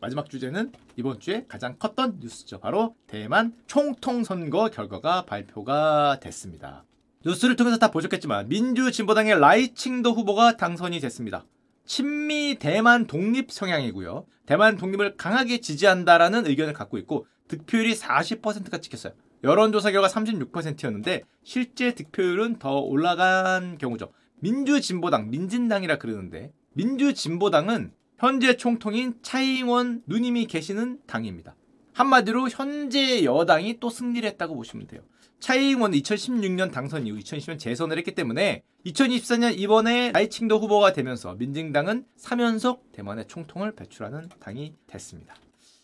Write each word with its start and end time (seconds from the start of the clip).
마지막 0.00 0.30
주제는 0.30 0.72
이번 0.96 1.20
주에 1.20 1.44
가장 1.46 1.76
컸던 1.78 2.20
뉴스죠. 2.20 2.58
바로 2.60 2.96
대만 3.06 3.52
총통 3.66 4.24
선거 4.24 4.70
결과가 4.70 5.26
발표가 5.26 6.18
됐습니다. 6.20 6.84
뉴스를 7.24 7.54
통해서 7.54 7.76
다 7.76 7.90
보셨겠지만 7.90 8.48
민주진보당의 8.48 9.38
라이칭도 9.38 10.12
후보가 10.14 10.56
당선이 10.56 11.00
됐습니다. 11.00 11.44
친미 11.84 12.56
대만 12.58 13.06
독립 13.06 13.52
성향이고요. 13.52 14.24
대만 14.46 14.78
독립을 14.78 15.16
강하게 15.18 15.60
지지한다라는 15.60 16.46
의견을 16.46 16.72
갖고 16.72 16.96
있고 16.96 17.26
득표율이 17.48 17.94
40%가 17.94 18.78
찍혔어요. 18.78 19.12
여론조사 19.44 19.90
결과 19.90 20.08
36%였는데 20.08 21.24
실제 21.42 21.94
득표율은 21.94 22.58
더 22.58 22.78
올라간 22.78 23.76
경우죠. 23.76 24.12
민주진보당, 24.40 25.30
민진당이라 25.30 25.98
그러는데 25.98 26.52
민주진보당은 26.72 27.92
현재 28.20 28.54
총통인 28.54 29.14
차이잉원 29.22 30.02
누님이 30.04 30.44
계시는 30.44 30.98
당입니다. 31.06 31.56
한마디로 31.94 32.50
현재 32.50 33.24
여당이 33.24 33.80
또 33.80 33.88
승리를 33.88 34.28
했다고 34.28 34.56
보시면 34.56 34.88
돼요. 34.88 35.00
차이잉원은 35.38 35.98
2016년 35.98 36.70
당선 36.70 37.06
이후 37.06 37.16
2020년 37.16 37.58
재선을 37.58 37.96
했기 37.96 38.14
때문에 38.14 38.62
2024년 38.84 39.58
이번에 39.58 40.12
라이칭도 40.12 40.58
후보가 40.58 40.92
되면서 40.92 41.34
민진당은 41.36 42.04
3연속 42.18 42.92
대만의 42.92 43.26
총통을 43.26 43.74
배출하는 43.74 44.28
당이 44.38 44.74
됐습니다. 44.86 45.34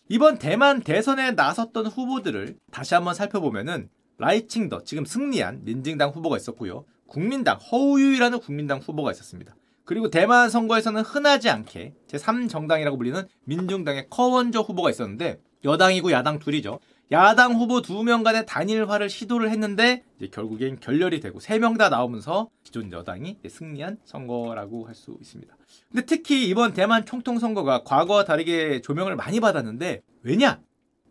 이번 0.07 0.37
대만 0.37 0.81
대선에 0.81 1.31
나섰던 1.31 1.87
후보들을 1.87 2.55
다시 2.69 2.93
한번 2.93 3.15
살펴보면은 3.15 3.89
라이칭더 4.19 4.83
지금 4.83 5.05
승리한 5.05 5.63
민진당 5.63 6.11
후보가 6.11 6.37
있었고요. 6.37 6.85
국민당 7.07 7.57
허우유이라는 7.57 8.39
국민당 8.41 8.77
후보가 8.77 9.11
있었습니다. 9.11 9.55
그리고 9.87 10.09
대만 10.09 10.49
선거에서는 10.49 11.01
흔하지 11.01 11.49
않게 11.49 11.93
제3정당이라고 12.09 12.97
불리는 12.97 13.23
민중당의 13.45 14.07
커원저 14.09 14.59
후보가 14.59 14.89
있었는데 14.89 15.39
여당이고 15.63 16.11
야당 16.11 16.39
둘이죠. 16.39 16.79
야당 17.13 17.53
후보 17.53 17.81
두 17.81 18.03
명 18.03 18.21
간의 18.21 18.45
단일화를 18.45 19.09
시도를 19.09 19.49
했는데 19.49 20.03
결국엔 20.31 20.81
결렬이 20.81 21.21
되고 21.21 21.39
세 21.39 21.57
명 21.57 21.77
다 21.77 21.87
나오면서 21.87 22.49
기존 22.65 22.91
여당이 22.91 23.37
승리한 23.47 23.97
선거라고 24.03 24.87
할 24.87 24.93
수 24.93 25.17
있습니다. 25.21 25.55
근데 25.89 26.05
특히 26.05 26.49
이번 26.49 26.73
대만 26.73 27.05
총통 27.05 27.39
선거가 27.39 27.83
과거와 27.83 28.25
다르게 28.25 28.81
조명을 28.81 29.15
많이 29.15 29.39
받았는데 29.39 30.01
왜냐? 30.21 30.59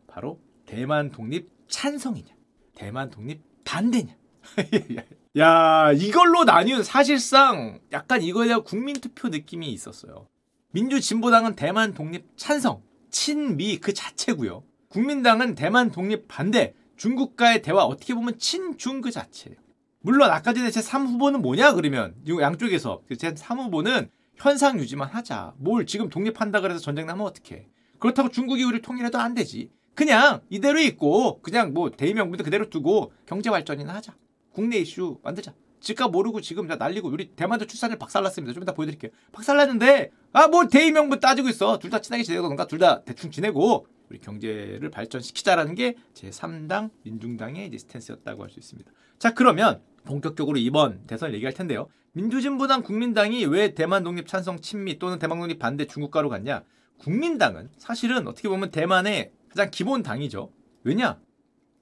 바로 0.06 0.38
대만 0.66 1.10
독립 1.10 1.48
찬성이냐? 1.68 2.28
대만 2.74 3.08
독립 3.08 3.40
반대냐? 3.64 4.14
야, 5.38 5.92
이걸로 5.92 6.44
나뉘은 6.44 6.82
사실상 6.82 7.78
약간 7.92 8.22
이거에 8.22 8.46
대한 8.46 8.62
국민투표 8.62 9.28
느낌이 9.28 9.70
있었어요. 9.70 10.28
민주진보당은 10.70 11.56
대만 11.56 11.92
독립 11.92 12.24
찬성, 12.36 12.82
친미 13.10 13.76
그 13.78 13.92
자체고요. 13.92 14.62
국민당은 14.88 15.54
대만 15.54 15.90
독립 15.90 16.26
반대, 16.26 16.72
중국과의 16.96 17.60
대화 17.60 17.84
어떻게 17.84 18.14
보면 18.14 18.38
친중 18.38 19.02
그 19.02 19.10
자체예요. 19.10 19.58
물론 20.00 20.30
아까 20.30 20.54
전에 20.54 20.70
제 20.70 20.80
3후보는 20.80 21.42
뭐냐 21.42 21.74
그러면 21.74 22.14
이 22.26 22.34
양쪽에서 22.40 23.02
제 23.18 23.34
3후보는 23.34 24.08
현상 24.36 24.78
유지만 24.78 25.10
하자. 25.10 25.52
뭘 25.58 25.84
지금 25.84 26.08
독립한다 26.08 26.62
그래서 26.62 26.80
전쟁 26.80 27.04
나면 27.04 27.26
어떡해. 27.26 27.66
그렇다고 27.98 28.30
중국이 28.30 28.64
우리를 28.64 28.80
통일해도 28.80 29.18
안 29.18 29.34
되지. 29.34 29.70
그냥 29.94 30.40
이대로 30.48 30.80
있고 30.80 31.42
그냥 31.42 31.74
뭐 31.74 31.90
대의명분도 31.90 32.42
그대로 32.42 32.70
두고 32.70 33.12
경제 33.26 33.50
발전이나 33.50 33.96
하자. 33.96 34.14
국내 34.56 34.78
이슈 34.78 35.18
만들자. 35.22 35.52
집값 35.80 36.10
모르고 36.10 36.40
지금 36.40 36.66
다 36.66 36.76
날리고 36.76 37.08
우리 37.10 37.28
대만도 37.36 37.66
출산율 37.66 37.98
박살났습니다. 37.98 38.54
좀 38.54 38.62
이따 38.62 38.72
보여드릴게요. 38.72 39.10
박살났는데 39.32 40.10
아 40.32 40.48
뭐 40.48 40.66
대의명분 40.66 41.20
따지고 41.20 41.50
있어. 41.50 41.78
둘 41.78 41.90
다 41.90 42.00
친하게 42.00 42.22
지내던가 42.22 42.66
둘 42.66 42.78
다 42.78 43.02
대충 43.04 43.30
지내고 43.30 43.86
우리 44.08 44.18
경제를 44.18 44.90
발전시키자라는 44.90 45.74
게 45.74 45.96
제3당 46.14 46.90
민중당의 47.02 47.66
이제 47.66 47.76
스탠스였다고 47.78 48.42
할 48.44 48.50
수 48.50 48.58
있습니다. 48.58 48.90
자 49.18 49.34
그러면 49.34 49.82
본격적으로 50.04 50.56
이번 50.56 51.06
대선 51.06 51.34
얘기할 51.34 51.52
텐데요. 51.52 51.88
민주진보당 52.12 52.82
국민당이 52.82 53.44
왜 53.44 53.74
대만 53.74 54.02
독립 54.02 54.26
찬성 54.26 54.58
친미 54.60 54.98
또는 54.98 55.18
대만 55.18 55.38
독립 55.38 55.58
반대 55.58 55.84
중국가로 55.84 56.30
갔냐? 56.30 56.62
국민당은 56.98 57.68
사실은 57.76 58.26
어떻게 58.26 58.48
보면 58.48 58.70
대만의 58.70 59.32
가장 59.50 59.70
기본 59.70 60.02
당이죠. 60.02 60.50
왜냐? 60.84 61.20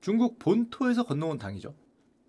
중국 0.00 0.40
본토에서 0.40 1.04
건너온 1.04 1.38
당이죠. 1.38 1.72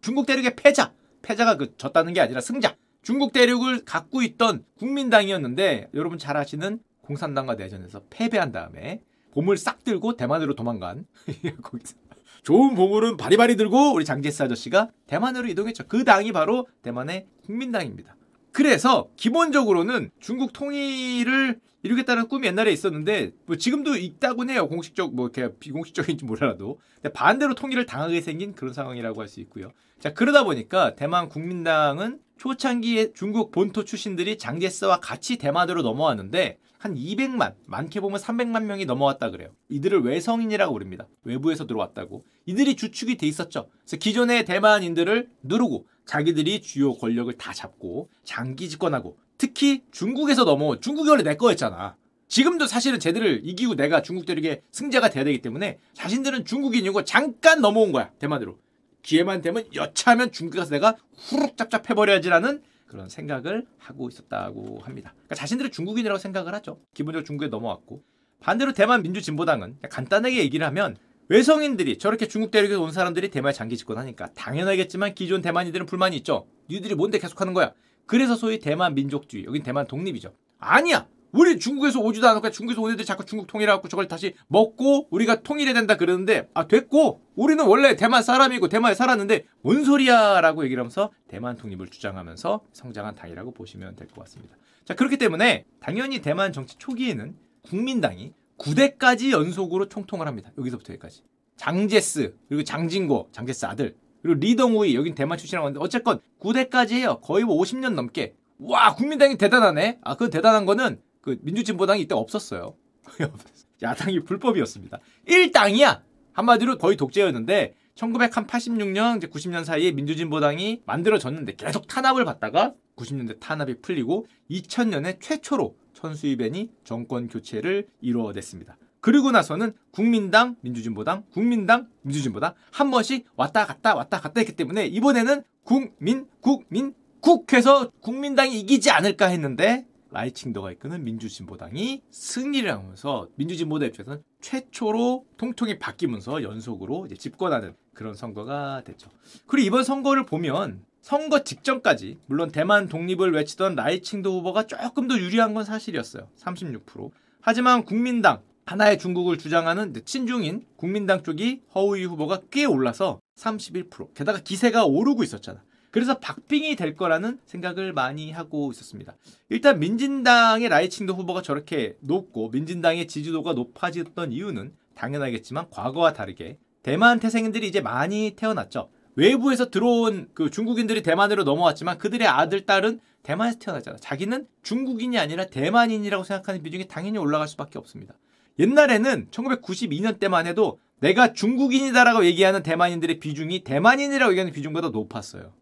중국 0.05 0.27
대륙의 0.27 0.55
패자, 0.55 0.93
패자가 1.23 1.57
그 1.57 1.75
졌다는 1.77 2.13
게 2.13 2.21
아니라 2.21 2.39
승자. 2.39 2.75
중국 3.01 3.33
대륙을 3.33 3.85
갖고 3.85 4.21
있던 4.21 4.63
국민당이었는데 4.77 5.89
여러분 5.95 6.19
잘 6.19 6.37
아시는 6.37 6.77
공산당과 7.01 7.55
내전에서 7.55 8.03
패배한 8.11 8.51
다음에 8.51 9.01
보물 9.31 9.57
싹 9.57 9.83
들고 9.83 10.15
대만으로 10.15 10.53
도망간 10.53 11.07
거기서 11.63 11.95
좋은 12.43 12.75
보물은 12.75 13.17
바리바리 13.17 13.55
들고 13.55 13.95
우리 13.95 14.05
장제스 14.05 14.43
아저씨가 14.43 14.91
대만으로 15.07 15.47
이동했죠. 15.47 15.85
그 15.87 16.03
당이 16.03 16.33
바로 16.33 16.67
대만의 16.83 17.25
국민당입니다. 17.43 18.14
그래서 18.55 19.09
기본적으로는 19.17 20.11
중국 20.21 20.53
통일을 20.53 21.59
이루겠다는 21.83 22.29
꿈이 22.29 22.47
옛날에 22.47 22.71
있었는데 22.71 23.31
뭐 23.45 23.57
지금도 23.57 23.97
있다곤 23.97 24.49
해요. 24.49 24.69
공식적 24.69 25.13
뭐 25.13 25.27
이렇게 25.27 25.53
비공식적인지 25.59 26.23
몰라도. 26.23 26.79
근데 26.95 27.11
반대로 27.11 27.53
통일을 27.53 27.85
당하게 27.85 28.21
생긴 28.21 28.53
그런 28.53 28.73
상황이라고 28.73 29.19
할 29.19 29.27
수 29.27 29.41
있고요. 29.41 29.73
자 29.99 30.13
그러다 30.13 30.45
보니까 30.45 30.95
대만 30.95 31.27
국민당은 31.27 32.19
초창기에 32.37 33.13
중국 33.13 33.51
본토 33.51 33.83
출신들이 33.83 34.37
장제스와 34.37 34.99
같이 34.99 35.37
대만으로 35.37 35.81
넘어왔는데 35.81 36.57
한 36.77 36.95
200만, 36.95 37.55
많게 37.65 37.99
보면 37.99 38.19
300만 38.19 38.65
명이 38.65 38.85
넘어왔다 38.85 39.31
그래요. 39.31 39.49
이들을 39.69 40.03
외성인이라고 40.03 40.71
부릅니다. 40.71 41.07
외부에서 41.23 41.65
들어왔다고. 41.65 42.23
이들이 42.45 42.75
주축이 42.75 43.17
돼 43.17 43.25
있었죠. 43.25 43.69
그래서 43.79 43.97
기존의 43.97 44.45
대만인들을 44.45 45.29
누르고 45.41 45.87
자기들이 46.05 46.61
주요 46.61 46.93
권력을 46.93 47.33
다 47.37 47.53
잡고 47.53 48.09
장기 48.23 48.69
집권하고 48.69 49.17
특히 49.37 49.81
중국에서 49.91 50.43
넘어 50.43 50.79
중국이 50.79 51.09
원래 51.09 51.23
내 51.23 51.35
거였잖아. 51.35 51.95
지금도 52.27 52.67
사실은 52.67 52.99
쟤들을 52.99 53.41
이기고 53.43 53.75
내가 53.75 54.01
중국 54.01 54.25
대륙의 54.25 54.61
승자가 54.71 55.09
돼야 55.09 55.23
되기 55.23 55.41
때문에 55.41 55.79
자신들은 55.93 56.45
중국인이고 56.45 57.03
잠깐 57.03 57.61
넘어온 57.61 57.91
거야 57.91 58.11
대만으로. 58.19 58.57
기회만 59.05 59.41
되면 59.41 59.63
여차하면 59.73 60.31
중국에 60.31 60.59
가서 60.59 60.71
내가 60.71 60.97
후룩 61.15 61.57
짭짭해버려야지라는 61.57 62.63
그런 62.87 63.07
생각을 63.07 63.65
하고 63.77 64.09
있었다고 64.09 64.79
합니다. 64.81 65.13
그러니까 65.13 65.35
자신들은 65.35 65.71
중국인이라고 65.71 66.17
생각을 66.17 66.53
하죠. 66.55 66.79
기본적으로 66.93 67.23
중국에 67.23 67.49
넘어왔고 67.49 68.03
반대로 68.39 68.73
대만 68.73 69.03
민주진보당은 69.03 69.77
간단하게 69.89 70.37
얘기를 70.37 70.65
하면 70.67 70.97
외성인들이 71.29 71.97
저렇게 71.97 72.27
중국 72.27 72.51
대륙에서 72.51 72.81
온 72.81 72.91
사람들이 72.91 73.29
대만에 73.29 73.53
장기 73.53 73.77
집권하니까 73.77 74.31
당연하겠지만 74.33 75.13
기존 75.13 75.41
대만인들은 75.41 75.85
불만이 75.85 76.17
있죠. 76.17 76.47
니들이 76.69 76.95
뭔데 76.95 77.19
계속하는 77.19 77.53
거야? 77.53 77.73
그래서 78.07 78.35
소위 78.35 78.59
대만 78.59 78.93
민족주의, 78.93 79.45
여긴 79.45 79.63
대만 79.63 79.87
독립이죠. 79.87 80.33
아니야. 80.59 81.07
우리 81.35 81.59
중국에서 81.59 81.99
오지도 81.99 82.29
않았고 82.29 82.49
중국에서 82.49 82.81
온 82.81 82.91
애들이 82.91 83.05
자꾸 83.05 83.25
중국 83.25 83.47
통일해갖고 83.47 83.89
저걸 83.89 84.07
다시 84.07 84.33
먹고 84.47 85.07
우리가 85.11 85.41
통일해야 85.41 85.73
된다 85.73 85.97
그러는데 85.97 86.47
아 86.53 86.65
됐고 86.67 87.21
우리는 87.35 87.63
원래 87.65 87.97
대만 87.97 88.23
사람이고 88.23 88.69
대만에 88.69 88.95
살았는데 88.95 89.43
뭔 89.61 89.83
소리야 89.83 90.39
라고 90.39 90.63
얘기를 90.63 90.79
하면서 90.79 91.11
대만 91.27 91.57
독립을 91.57 91.87
주장하면서 91.89 92.61
성장한 92.71 93.15
당이라고 93.15 93.51
보시면 93.51 93.95
될 93.97 94.07
것 94.07 94.23
같습니다. 94.23 94.55
자 94.85 94.93
그렇기 94.95 95.17
때문에 95.17 95.65
당연히 95.81 96.21
대만 96.21 96.53
정치 96.53 96.77
초기에는 96.77 97.35
국민당이 97.63 98.33
9대까지 98.57 99.31
연속으로 99.31 99.89
총통을 99.89 100.27
합니다. 100.27 100.51
여기서부터 100.57 100.93
여기까지. 100.93 101.23
장제스 101.57 102.35
그리고 102.47 102.63
장진고 102.63 103.29
장제스 103.33 103.65
아들 103.65 103.95
그리고 104.21 104.39
리덩우이 104.39 104.95
여긴 104.95 105.15
대만 105.15 105.37
출신이라고 105.37 105.65
하는데 105.67 105.83
어쨌건 105.83 106.19
9대까지 106.39 106.91
해요. 106.91 107.19
거의 107.21 107.43
뭐 107.43 107.61
50년 107.61 107.93
넘게. 107.93 108.35
와 108.59 108.95
국민당이 108.95 109.35
대단하네. 109.37 109.99
아 110.03 110.15
그 110.15 110.29
대단한 110.29 110.65
거는 110.65 111.01
그 111.25 111.39
민주진보당이 111.41 112.03
이때 112.03 112.13
없었어요. 112.13 112.75
야당이 113.81 114.21
불법이었습니다. 114.21 114.99
1당이야. 115.27 116.01
한마디로 116.33 116.77
거의 116.77 116.95
독재였는데 116.97 117.73
1986년 117.95 119.17
이제 119.17 119.27
90년 119.27 119.63
사이에 119.63 119.91
민주진보당이 119.91 120.83
만들어졌는데 120.85 121.55
계속 121.55 121.87
탄압을 121.87 122.25
받다가 122.25 122.75
90년대 122.95 123.39
탄압이 123.39 123.81
풀리고 123.81 124.27
2000년에 124.51 125.19
최초로 125.19 125.75
천수희변이 125.93 126.69
정권 126.83 127.27
교체를 127.27 127.87
이루어냈습니다. 128.01 128.77
그리고 129.01 129.31
나서는 129.31 129.73
국민당, 129.91 130.57
민주진보당, 130.61 131.23
국민당, 131.31 131.87
민주진보당 132.03 132.53
한 132.71 132.91
번씩 132.91 133.25
왔다 133.35 133.65
갔다 133.65 133.95
왔다 133.95 134.19
갔다 134.19 134.41
했기 134.41 134.55
때문에 134.55 134.85
이번에는 134.87 135.43
국민, 135.63 136.27
국민, 136.39 136.93
국해서 137.19 137.89
국민당이 138.01 138.59
이기지 138.59 138.91
않을까 138.91 139.27
했는데 139.27 139.87
라이칭더가 140.15 140.71
이끄는 140.71 141.03
민주진보당이 141.03 142.01
승리를 142.09 142.71
하면서 142.71 143.27
민주진보당 143.35 143.89
입장에서는 143.89 144.23
최초로 144.39 145.25
통통이 145.37 145.77
바뀌면서 145.77 146.41
연속으로 146.41 147.07
집권하는 147.17 147.75
그런 147.93 148.13
선거가 148.13 148.83
됐죠. 148.85 149.09
그리고 149.45 149.67
이번 149.67 149.83
선거를 149.83 150.25
보면 150.25 150.83
선거 151.01 151.43
직전까지 151.43 152.17
물론 152.27 152.49
대만 152.49 152.87
독립을 152.87 153.33
외치던 153.33 153.75
라이칭더 153.75 154.31
후보가 154.31 154.67
조금 154.67 155.07
더 155.07 155.17
유리한 155.17 155.53
건 155.53 155.65
사실이었어요. 155.65 156.29
36%. 156.37 157.11
하지만 157.41 157.83
국민당 157.83 158.41
하나의 158.65 158.97
중국을 158.97 159.37
주장하는 159.37 159.93
친중인 160.05 160.65
국민당 160.77 161.23
쪽이 161.23 161.61
허우이 161.75 162.05
후보가 162.05 162.41
꽤 162.49 162.65
올라서 162.65 163.19
31% 163.37 164.13
게다가 164.15 164.39
기세가 164.39 164.85
오르고 164.85 165.23
있었잖아. 165.23 165.61
그래서 165.95 166.19
박빙이 166.19 166.75
될 166.75 166.93
거라는 166.93 167.39
생각을 167.45 167.93
많이 167.93 168.29
하고 168.29 168.69
있었습니다. 168.69 169.15
일단 169.47 169.79
민진당의 169.79 170.67
라이칭도 170.67 171.13
후보가 171.13 171.41
저렇게 171.41 171.95
높고 172.01 172.49
민진당의 172.49 173.07
지지도가 173.07 173.53
높아졌던 173.53 174.33
이유는 174.33 174.73
당연하겠지만 174.93 175.69
과거와 175.69 176.11
다르게 176.11 176.57
대만 176.83 177.21
태생인들이 177.21 177.65
이제 177.65 177.79
많이 177.79 178.33
태어났죠. 178.35 178.89
외부에서 179.15 179.69
들어온 179.69 180.27
그 180.33 180.49
중국인들이 180.49 181.01
대만으로 181.01 181.45
넘어왔지만 181.45 181.97
그들의 181.97 182.27
아들, 182.27 182.65
딸은 182.65 182.99
대만에서 183.23 183.57
태어나잖아. 183.59 183.95
자기는 183.95 184.47
중국인이 184.63 185.17
아니라 185.17 185.45
대만인이라고 185.45 186.25
생각하는 186.25 186.61
비중이 186.61 186.89
당연히 186.89 187.19
올라갈 187.19 187.47
수밖에 187.47 187.79
없습니다. 187.79 188.15
옛날에는 188.59 189.29
1992년 189.31 190.19
때만 190.19 190.45
해도 190.45 190.77
내가 190.99 191.31
중국인이다라고 191.31 192.25
얘기하는 192.25 192.63
대만인들의 192.63 193.21
비중이 193.21 193.63
대만인이라고 193.63 194.33
얘기하는 194.33 194.51
비중보다 194.51 194.89
높았어요. 194.89 195.53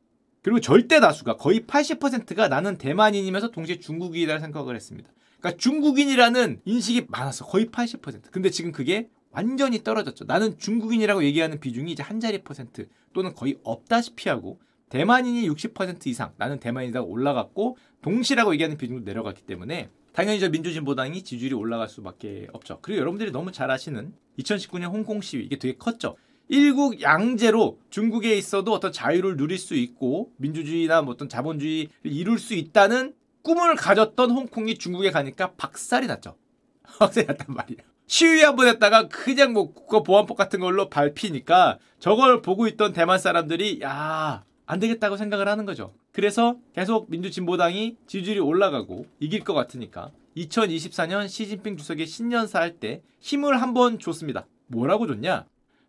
그리고 0.44 0.60
절대 0.60 1.00
다수가 1.00 1.38
거의 1.38 1.62
80%가 1.62 2.50
나는 2.50 2.78
대만인이면서 2.78 3.50
동시에 3.52 3.80
중국인이라는 3.80 4.42
생각을 4.42 4.76
했습니다. 4.76 5.10
그러니까 5.40 5.58
중국인이라는 5.58 6.62
인식이 6.66 7.08
많았어. 7.08 7.46
거의 7.46 7.68
80%. 7.68 8.30
근데 8.30 8.50
지금 8.50 8.72
그게 8.72 9.10
완전히 9.32 9.84
떨어졌죠. 9.84 10.26
나는 10.26 10.58
중국인이라고 10.60 11.24
얘기하는 11.24 11.60
비중이 11.60 11.92
이제 11.92 12.04
한 12.04 12.20
자리 12.20 12.44
퍼센트 12.44 12.88
또는 13.14 13.34
거의 13.34 13.58
없다시피 13.64 14.30
하고 14.30 14.60
대만인이 14.90 15.50
60% 15.50 16.06
이상 16.08 16.34
나는 16.38 16.60
대만이다 16.60 17.02
올라갔고 17.02 17.78
동시라고 18.02 18.54
얘기하는 18.54 18.78
비중도 18.78 19.04
내려갔기 19.06 19.44
때문에 19.44 19.90
당연히 20.12 20.40
저 20.40 20.50
민주진보당이 20.50 21.24
지지율이 21.24 21.56
올라갈 21.56 21.90
수밖에 21.90 22.48
없죠. 22.54 22.80
그리고 22.82 23.00
여러분들이 23.00 23.32
너무 23.32 23.52
잘 23.52 23.72
아시는 23.72 24.14
2019년 24.40 24.92
홍콩 24.92 25.22
시위 25.22 25.46
이게 25.46 25.58
되게 25.58 25.76
컸죠. 25.78 26.16
일국 26.54 27.02
양제로 27.02 27.80
중국에 27.90 28.38
있어도 28.38 28.74
어떤 28.74 28.92
자유를 28.92 29.38
누릴 29.38 29.58
수 29.58 29.74
있고 29.74 30.32
민주주의나 30.38 31.02
뭐 31.02 31.16
어떤 31.16 31.28
자본주의를 31.28 31.90
이룰 32.04 32.38
수 32.38 32.54
있다는 32.54 33.16
꿈을 33.42 33.76
가졌던 33.76 34.30
홍콩이 34.30 34.78
중국에 34.78 35.10
가니까 35.10 35.54
박살이 35.54 36.06
났죠. 36.06 36.36
박살이 37.00 37.26
났단 37.26 37.48
말이야. 37.56 37.78
시위 38.06 38.44
한번 38.44 38.68
했다가 38.68 39.08
그냥 39.08 39.54
뭐 39.54 39.74
국가보안법 39.74 40.38
같은 40.38 40.60
걸로 40.60 40.90
밟히니까 40.90 41.80
저걸 41.98 42.44
보고 42.44 42.68
있던 42.68 42.94
대만 42.94 43.18
사람들이 43.18 43.80
야, 43.82 44.44
안 44.68 44.80
되겠다고 44.80 45.18
생각을 45.18 45.48
하는 45.48 45.66
거죠. 45.66 45.96
그래서 46.12 46.58
계속 46.76 47.10
민주진보당이 47.10 47.98
지지율이 48.06 48.40
올라가고 48.40 49.08
이길 49.20 49.44
것 49.44 49.56
같으니까 49.56 50.12
2024년 50.38 51.28
시진핑 51.28 51.78
주석의 51.78 52.06
신년사 52.06 52.60
할 52.60 52.78
때 52.80 53.02
힘을 53.22 53.60
한번 53.60 53.98
줬습니다. 53.98 54.46
뭐라고 54.68 55.08
줬냐? 55.08 55.46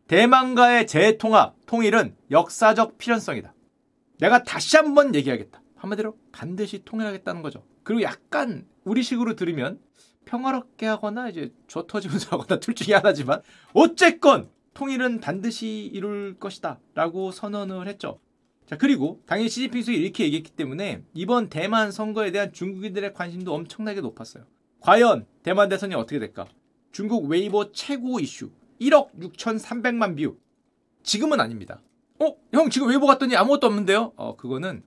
대만과의 0.08 0.86
재통합, 0.86 1.56
통일은 1.66 2.14
역사적 2.30 2.98
필연성이다. 2.98 3.54
내가 4.20 4.42
다시 4.42 4.76
한번 4.76 5.14
얘기하겠다. 5.14 5.62
한마디로 5.76 6.16
반드시 6.30 6.84
통일하겠다는 6.84 7.42
거죠. 7.42 7.64
그리고 7.82 8.02
약간 8.02 8.66
우리식으로 8.84 9.34
들으면 9.34 9.80
평화롭게 10.26 10.86
하거나 10.86 11.28
이제 11.28 11.52
조 11.66 11.86
터지면서 11.86 12.28
하거나 12.36 12.60
둘 12.60 12.74
중에 12.74 12.94
하나지만 12.94 13.42
어쨌건 13.72 14.50
통일은 14.74 15.20
반드시 15.20 15.90
이룰 15.92 16.36
것이다 16.38 16.80
라고 16.94 17.30
선언을 17.30 17.86
했죠. 17.88 18.20
자 18.66 18.76
그리고 18.76 19.22
당연히 19.26 19.48
시진핑 19.48 19.82
수석이 19.82 19.98
이렇게 19.98 20.24
얘기했기 20.24 20.50
때문에 20.50 21.02
이번 21.12 21.48
대만 21.48 21.92
선거에 21.92 22.30
대한 22.30 22.52
중국인들의 22.52 23.12
관심도 23.12 23.54
엄청나게 23.54 24.00
높았어요. 24.00 24.44
과연 24.80 25.26
대만 25.42 25.68
대선이 25.68 25.94
어떻게 25.94 26.18
될까? 26.18 26.46
중국 26.92 27.26
웨이보 27.26 27.72
최고 27.72 28.20
이슈 28.20 28.50
1억 28.81 29.09
6,300만 29.21 30.17
뷰. 30.17 30.37
지금은 31.03 31.41
아닙니다. 31.41 31.81
어? 32.21 32.35
형 32.53 32.71
지금 32.71 32.88
웨이보 32.88 33.06
갔더니 33.06 33.37
아무것도 33.37 33.67
없는데요? 33.67 34.12
어 34.17 34.37
그거는 34.37 34.82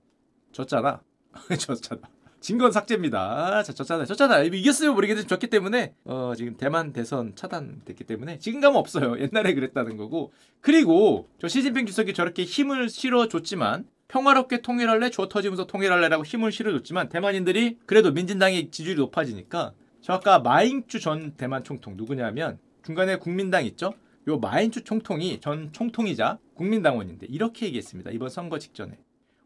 졌잖아. 0.52 1.02
졌잖아. 1.58 2.00
진 2.40 2.56
건 2.56 2.70
삭제입니다. 2.70 3.62
자, 3.64 3.72
졌잖아요. 3.72 4.06
졌잖아. 4.06 4.42
이겼으면 4.42 4.94
모르겠는데 4.94 5.26
졌기 5.26 5.48
때문에 5.48 5.94
어, 6.04 6.32
지금 6.36 6.56
대만 6.56 6.92
대선 6.92 7.34
차단됐기 7.34 8.04
때문에 8.04 8.38
지금 8.38 8.60
가면 8.60 8.76
없어요. 8.78 9.18
옛날에 9.20 9.54
그랬다는 9.54 9.96
거고. 9.96 10.32
그리고 10.60 11.28
저 11.40 11.48
시진핑 11.48 11.86
주석이 11.86 12.14
저렇게 12.14 12.44
힘을 12.44 12.88
실어줬지만 12.88 13.86
평화롭게 14.06 14.62
통일할래? 14.62 15.10
줘 15.10 15.28
터지면서 15.28 15.66
통일할래 15.66 16.08
라고 16.08 16.24
힘을 16.24 16.52
실어줬지만 16.52 17.08
대만인들이 17.08 17.78
그래도 17.86 18.12
민진당의 18.12 18.70
지지율이 18.70 19.00
높아지니까 19.00 19.72
저 20.00 20.12
아까 20.14 20.38
마잉추 20.38 21.00
전 21.00 21.32
대만 21.36 21.64
총통 21.64 21.94
누구냐면 21.96 22.58
중간에 22.88 23.16
국민당 23.16 23.66
있죠? 23.66 23.92
요 24.28 24.38
마잉추 24.38 24.82
총통이 24.82 25.42
전 25.42 25.74
총통이자 25.74 26.38
국민당원인데 26.54 27.26
이렇게 27.28 27.66
얘기했습니다. 27.66 28.12
이번 28.12 28.30
선거 28.30 28.58
직전에. 28.58 28.98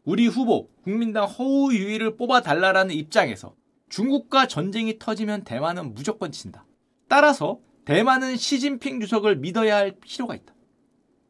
우리 0.05 0.27
후보 0.27 0.69
국민당 0.85 1.25
허우유이를 1.25 2.15
뽑아 2.15 2.39
달라라는 2.39 2.95
입장에서 2.95 3.53
중국과 3.89 4.47
전쟁이 4.47 4.97
터지면 4.97 5.43
대만은 5.43 5.93
무조건 5.93 6.31
친다. 6.31 6.65
따라서 7.09 7.59
대만은 7.83 8.37
시진핑 8.37 9.01
주석을 9.01 9.35
믿어야 9.35 9.75
할 9.75 9.91
필요가 9.99 10.35
있다. 10.35 10.55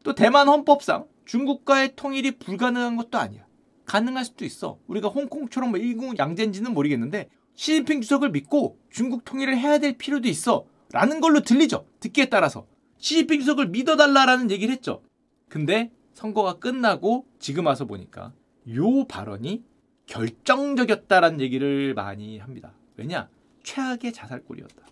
또 0.04 0.14
대만 0.14 0.48
헌법상 0.48 1.08
중국과의 1.26 1.96
통일이 1.96 2.38
불가능한 2.38 2.96
것도 2.96 3.18
아니야. 3.18 3.48
가능할 3.86 4.26
수도 4.26 4.46
있어. 4.46 4.78
우리가 4.86 5.08
홍콩처럼 5.08 5.72
뭐 5.72 5.80
일국 5.80 6.20
양제인지는 6.20 6.76
모르겠는데 6.76 7.30
시진핑 7.56 8.02
주석을 8.02 8.30
믿고 8.30 8.78
중국 8.92 9.26
통일을 9.26 9.58
해야 9.58 9.80
될 9.80 9.98
필요도 9.98 10.28
있어. 10.28 10.68
라는 10.94 11.20
걸로 11.20 11.42
들리죠. 11.42 11.88
듣기에 12.00 12.26
따라서. 12.26 12.68
시진핑 13.00 13.42
주석을 13.42 13.70
믿어달라라는 13.70 14.52
얘기를 14.52 14.72
했죠. 14.74 15.02
근데 15.50 15.92
선거가 16.14 16.60
끝나고 16.60 17.26
지금 17.40 17.66
와서 17.66 17.86
보니까 17.86 18.32
요 18.74 19.06
발언이 19.08 19.64
결정적이었다라는 20.06 21.42
얘기를 21.42 21.96
많이 21.96 22.38
합니다. 22.38 22.74
왜냐? 22.96 23.28
최악의 23.64 24.14
자살골이었다. 24.14 24.86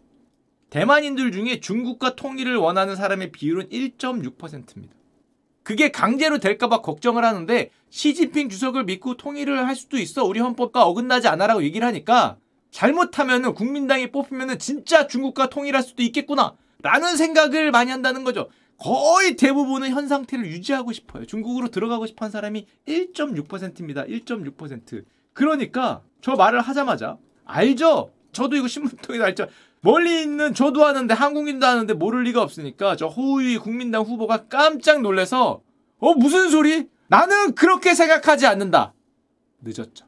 대만인들 0.72 1.32
중에 1.32 1.60
중국과 1.60 2.16
통일을 2.16 2.58
원하는 2.58 2.96
사람의 2.96 3.32
비율은 3.32 3.70
1.6%입니다. 3.70 4.96
그게 5.62 5.92
강제로 5.92 6.40
될까봐 6.40 6.82
걱정을 6.82 7.24
하는데 7.24 7.70
시진핑 7.92 8.50
주석을 8.50 8.86
믿고 8.86 9.18
통일을 9.18 9.68
할 9.68 9.76
수도 9.76 9.98
있어. 9.98 10.26
우리 10.26 10.40
헌법과 10.40 10.84
어긋나지 10.84 11.28
않아라고 11.28 11.62
얘기를 11.64 11.86
하니까 11.86 12.40
잘못하면은 12.72 13.54
국민당이 13.54 14.12
뽑히면은 14.12 14.58
진짜 14.58 15.08
중국과 15.08 15.50
통일할 15.50 15.84
수도 15.84 16.02
있겠구나. 16.04 16.56
라는 16.82 17.16
생각을 17.16 17.72
많이 17.72 17.92
한다는 17.92 18.24
거죠. 18.24 18.50
거의 18.78 19.36
대부분은 19.36 19.92
현 19.92 20.08
상태를 20.08 20.48
유지하고 20.48 20.92
싶어요. 20.92 21.26
중국으로 21.26 21.70
들어가고 21.70 22.08
싶어 22.08 22.26
한 22.26 22.32
사람이 22.32 22.66
1.6%입니다. 22.88 24.04
1.6%. 24.06 25.04
그러니까 25.34 26.02
저 26.22 26.36
말을 26.36 26.62
하자마자 26.62 27.18
알죠? 27.46 28.12
저도 28.32 28.56
이거 28.56 28.68
신문 28.68 28.92
통해서 28.98 29.26
알죠? 29.26 29.48
멀리 29.82 30.24
있는 30.24 30.54
저도 30.54 30.86
하는데 30.86 31.14
한국인도 31.14 31.66
하는데 31.66 31.94
모를 31.94 32.24
리가 32.24 32.42
없으니까 32.42 32.96
저 32.96 33.08
호위 33.08 33.58
국민당 33.58 34.04
후보가 34.04 34.48
깜짝 34.48 35.02
놀래서 35.02 35.62
어 36.00 36.14
무슨 36.16 36.50
소리? 36.50 36.88
나는 37.08 37.54
그렇게 37.54 37.94
생각하지 37.94 38.48
않는다. 38.48 38.94
늦었죠. 39.62 40.06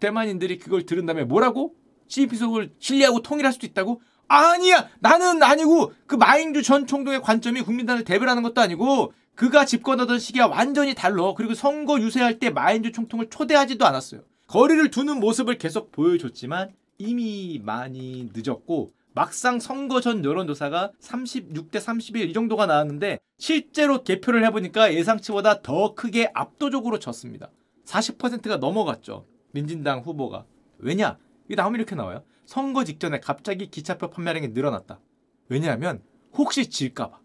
대만인들이 0.00 0.58
그걸 0.58 0.84
들은 0.84 1.06
다음에 1.06 1.24
뭐라고? 1.24 1.74
CP속을 2.14 2.72
신뢰하고 2.78 3.22
통일할 3.22 3.52
수도 3.52 3.66
있다고? 3.66 4.00
아니야! 4.28 4.88
나는 5.00 5.42
아니고 5.42 5.92
그 6.06 6.14
마잉주 6.14 6.62
전 6.62 6.86
총독의 6.86 7.20
관점이 7.22 7.62
국민당을 7.62 8.04
대변하는 8.04 8.42
것도 8.42 8.60
아니고 8.60 9.12
그가 9.34 9.64
집권하던 9.64 10.18
시기와 10.18 10.46
완전히 10.46 10.94
달러 10.94 11.34
그리고 11.34 11.54
선거 11.54 12.00
유세할 12.00 12.38
때 12.38 12.50
마잉주 12.50 12.92
총통을 12.92 13.28
초대하지도 13.30 13.84
않았어요. 13.84 14.22
거리를 14.46 14.90
두는 14.90 15.18
모습을 15.20 15.58
계속 15.58 15.90
보여줬지만 15.92 16.70
이미 16.98 17.60
많이 17.62 18.30
늦었고 18.32 18.92
막상 19.12 19.60
선거 19.60 20.00
전 20.00 20.24
여론조사가 20.24 20.92
36대 21.00 21.80
31 21.80 22.30
이 22.30 22.32
정도가 22.32 22.66
나왔는데 22.66 23.18
실제로 23.38 24.02
개표를 24.02 24.44
해보니까 24.46 24.94
예상치보다 24.94 25.62
더 25.62 25.94
크게 25.94 26.30
압도적으로 26.34 26.98
졌습니다. 26.98 27.50
40%가 27.84 28.56
넘어갔죠. 28.56 29.26
민진당 29.52 30.00
후보가. 30.00 30.46
왜냐 30.78 31.16
이게 31.46 31.54
나오면 31.54 31.80
이렇게 31.80 31.94
나와요 31.94 32.24
선거 32.44 32.84
직전에 32.84 33.20
갑자기 33.20 33.70
기차표 33.70 34.10
판매량이 34.10 34.48
늘어났다. 34.48 35.00
왜냐하면 35.48 36.02
혹시 36.34 36.68
질까봐. 36.68 37.18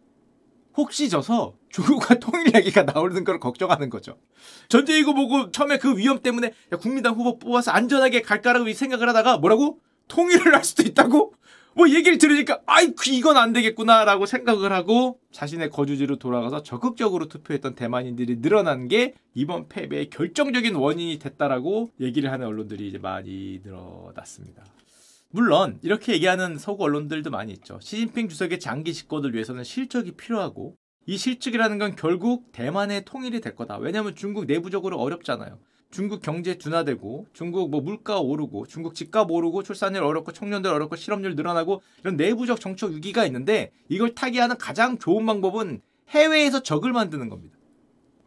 혹시 0.77 1.09
져서 1.09 1.55
중국과 1.69 2.15
통일 2.19 2.55
얘기가 2.55 2.83
나오는 2.83 3.23
걸 3.23 3.39
걱정하는 3.39 3.89
거죠. 3.89 4.17
전제 4.69 4.97
이거 4.97 5.13
보고 5.13 5.51
처음에 5.51 5.77
그 5.77 5.97
위험 5.97 6.21
때문에 6.21 6.53
야, 6.71 6.77
국민당 6.77 7.15
후보 7.15 7.37
뽑아서 7.37 7.71
안전하게 7.71 8.21
갈까라고 8.21 8.71
생각을 8.71 9.09
하다가 9.09 9.39
뭐라고? 9.39 9.79
통일을 10.07 10.55
할 10.55 10.63
수도 10.63 10.83
있다고? 10.83 11.33
뭐 11.79 11.89
얘기를 11.89 12.17
들으니까 12.17 12.59
아이 12.65 12.93
이건 13.07 13.37
안 13.37 13.53
되겠구나라고 13.53 14.25
생각을 14.25 14.73
하고 14.73 15.17
자신의 15.31 15.69
거주지로 15.69 16.17
돌아가서 16.17 16.61
적극적으로 16.61 17.29
투표했던 17.29 17.75
대만인들이 17.75 18.41
늘어난 18.41 18.89
게 18.89 19.13
이번 19.33 19.69
패배의 19.69 20.09
결정적인 20.09 20.75
원인이 20.75 21.19
됐다라고 21.19 21.91
얘기를 22.01 22.33
하는 22.33 22.47
언론들이 22.47 22.85
이제 22.85 22.97
많이 22.97 23.61
늘어났습니다. 23.63 24.65
물론 25.29 25.79
이렇게 25.81 26.11
얘기하는 26.11 26.57
서구 26.57 26.83
언론들도 26.83 27.29
많이 27.29 27.53
있죠. 27.53 27.79
시진핑 27.81 28.27
주석의 28.27 28.59
장기 28.59 28.93
집권을 28.93 29.33
위해서는 29.33 29.63
실적이 29.63 30.17
필요하고 30.17 30.75
이 31.05 31.17
실적이라는 31.17 31.77
건 31.77 31.95
결국 31.95 32.51
대만의 32.51 33.05
통일이 33.05 33.39
될 33.39 33.55
거다. 33.55 33.77
왜냐하면 33.77 34.15
중국 34.15 34.47
내부적으로 34.47 34.99
어렵잖아요. 34.99 35.57
중국 35.91 36.21
경제 36.21 36.55
둔화되고 36.55 37.27
중국 37.33 37.71
뭐 37.71 37.81
물가 37.81 38.19
오르고 38.19 38.67
중국 38.67 38.93
집값 38.93 39.29
오르고 39.31 39.63
출산율 39.63 40.03
어렵고 40.03 40.31
청년들 40.31 40.71
어렵고 40.71 40.95
실업률 40.95 41.35
늘어나고 41.35 41.81
이런 42.01 42.15
내부적 42.15 42.59
정책 42.59 42.91
위기가 42.91 43.25
있는데 43.25 43.71
이걸 43.87 44.13
타개하는 44.13 44.57
가장 44.57 44.99
좋은 44.99 45.25
방법은 45.25 45.81
해외에서 46.09 46.61
적을 46.61 46.91
만드는 46.93 47.29
겁니다. 47.29 47.57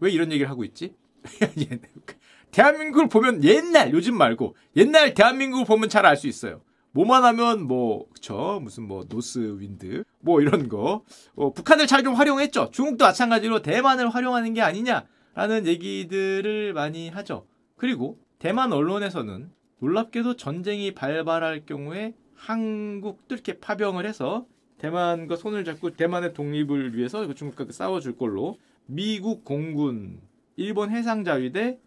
왜 0.01 0.11
이런 0.11 0.33
얘기를 0.33 0.51
하고 0.51 0.65
있지? 0.65 0.95
대한민국을 2.51 3.09
보면 3.09 3.45
옛날 3.45 3.93
요즘 3.93 4.17
말고 4.17 4.57
옛날 4.77 5.15
대한민국을 5.15 5.65
보면 5.65 5.89
잘 5.89 6.05
알 6.05 6.17
수 6.17 6.27
있어요. 6.27 6.63
뭐만 6.91 7.25
하면 7.25 7.63
뭐 7.67 8.07
그쵸 8.13 8.61
무슨 8.63 8.83
뭐 8.83 9.07
노스 9.09 9.57
윈드 9.61 10.05
뭐 10.21 10.41
이런 10.43 10.69
거 10.69 11.05
어, 11.37 11.53
북한을 11.53 11.87
잘 11.87 12.03
좀 12.03 12.15
활용했죠. 12.15 12.71
중국도 12.73 13.05
마찬가지로 13.05 13.63
대만을 13.63 14.11
활용하는 14.11 14.53
게 14.53 14.61
아니냐라는 14.63 15.67
얘기들을 15.67 16.73
많이 16.75 17.09
하죠. 17.09 17.47
그리고 17.83 18.17
대만 18.39 18.73
언론에서는 18.73 19.51
놀랍게도 19.81 20.37
전쟁이 20.37 20.95
발발할 20.95 21.67
경우에 21.67 22.15
한국도 22.37 23.35
이렇게 23.35 23.59
파병을 23.59 24.07
해서 24.07 24.47
대만과 24.79 25.35
손을 25.35 25.65
잡고 25.65 25.97
대만의 25.97 26.33
독립을 26.33 26.97
위해서 26.97 27.27
그 27.27 27.35
중국과 27.35 27.73
싸워줄 27.73 28.17
걸로 28.17 28.57
미국 28.87 29.45
공군, 29.45 30.21
일본 30.55 30.91
해상자위대, 30.91 31.81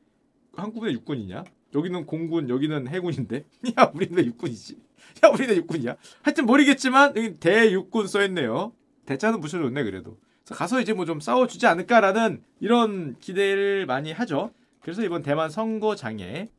한국의 0.57 0.95
육군이냐? 0.95 1.45
여기는 1.73 2.05
공군, 2.05 2.49
여기는 2.49 2.89
해군인데? 2.89 3.45
야, 3.79 3.89
우리는 3.95 4.25
육군이지. 4.25 4.77
야, 5.23 5.29
우리는 5.29 5.55
육군이야. 5.55 5.95
하여튼 6.23 6.45
모르겠지만 6.45 7.15
여기 7.15 7.35
대육군 7.35 8.07
써있네요. 8.07 8.73
대자는 9.05 9.39
붙여줬네 9.39 9.85
그래도. 9.85 10.17
가서 10.49 10.81
이제 10.81 10.91
뭐 10.91 11.05
좀 11.05 11.21
싸워주지 11.21 11.65
않을까라는 11.67 12.43
이런 12.59 13.15
기대를 13.19 13.85
많이 13.85 14.11
하죠. 14.11 14.51
그래서 14.85 15.01
이번 15.01 15.23
대만 15.23 15.49
선거장에 15.49 16.49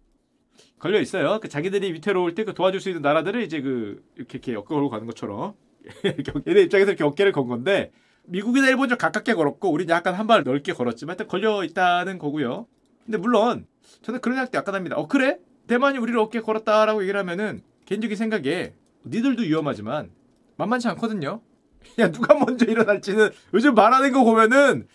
걸려 0.81 1.01
있어요. 1.01 1.39
그 1.41 1.49
자기들이 1.49 1.93
위태로울 1.93 2.35
때 2.35 2.43
그 2.43 2.55
도와줄 2.55 2.81
수 2.81 2.89
있는 2.89 3.01
나라들을 3.03 3.41
이제 3.43 3.61
그 3.61 4.03
이렇게 4.17 4.39
이렇게 4.39 4.53
엮어 4.53 4.65
걸고 4.65 4.91
가는 4.91 5.07
것처럼 5.07 5.55
얘네 6.49 6.63
입장에서 6.63 6.91
이렇게 6.91 7.05
어깨를 7.05 7.31
건 7.31 7.47
건데 7.47 7.93
미국이나 8.25 8.67
일본 8.67 8.89
좀 8.89 8.99
가깝게 8.99 9.35
걸었고 9.35 9.71
우리는 9.71 9.95
약간 9.95 10.15
한 10.15 10.27
발 10.27 10.43
넓게 10.43 10.73
걸었지만 10.73 11.15
일단 11.15 11.29
걸려 11.29 11.63
있다는 11.63 12.19
거고요. 12.19 12.67
근데 13.05 13.17
물론 13.17 13.69
저는 14.03 14.21
그런 14.21 14.35
생각도 14.39 14.59
약간 14.59 14.75
합니다. 14.75 14.97
어 14.97 15.07
그래? 15.07 15.39
대만이 15.69 15.99
우리를 15.99 16.19
어깨 16.19 16.41
걸었다라고 16.41 17.03
얘기를 17.03 17.21
하면은 17.21 17.63
개인적인 17.85 18.17
생각에 18.17 18.75
니들도 19.05 19.45
위험하지만 19.45 20.11
만만치 20.57 20.89
않거든요. 20.89 21.43
야 22.01 22.11
누가 22.11 22.35
먼저 22.35 22.65
일어날지는 22.67 23.31
요즘 23.55 23.75
말하는 23.77 24.11
거 24.11 24.25
보면은 24.25 24.89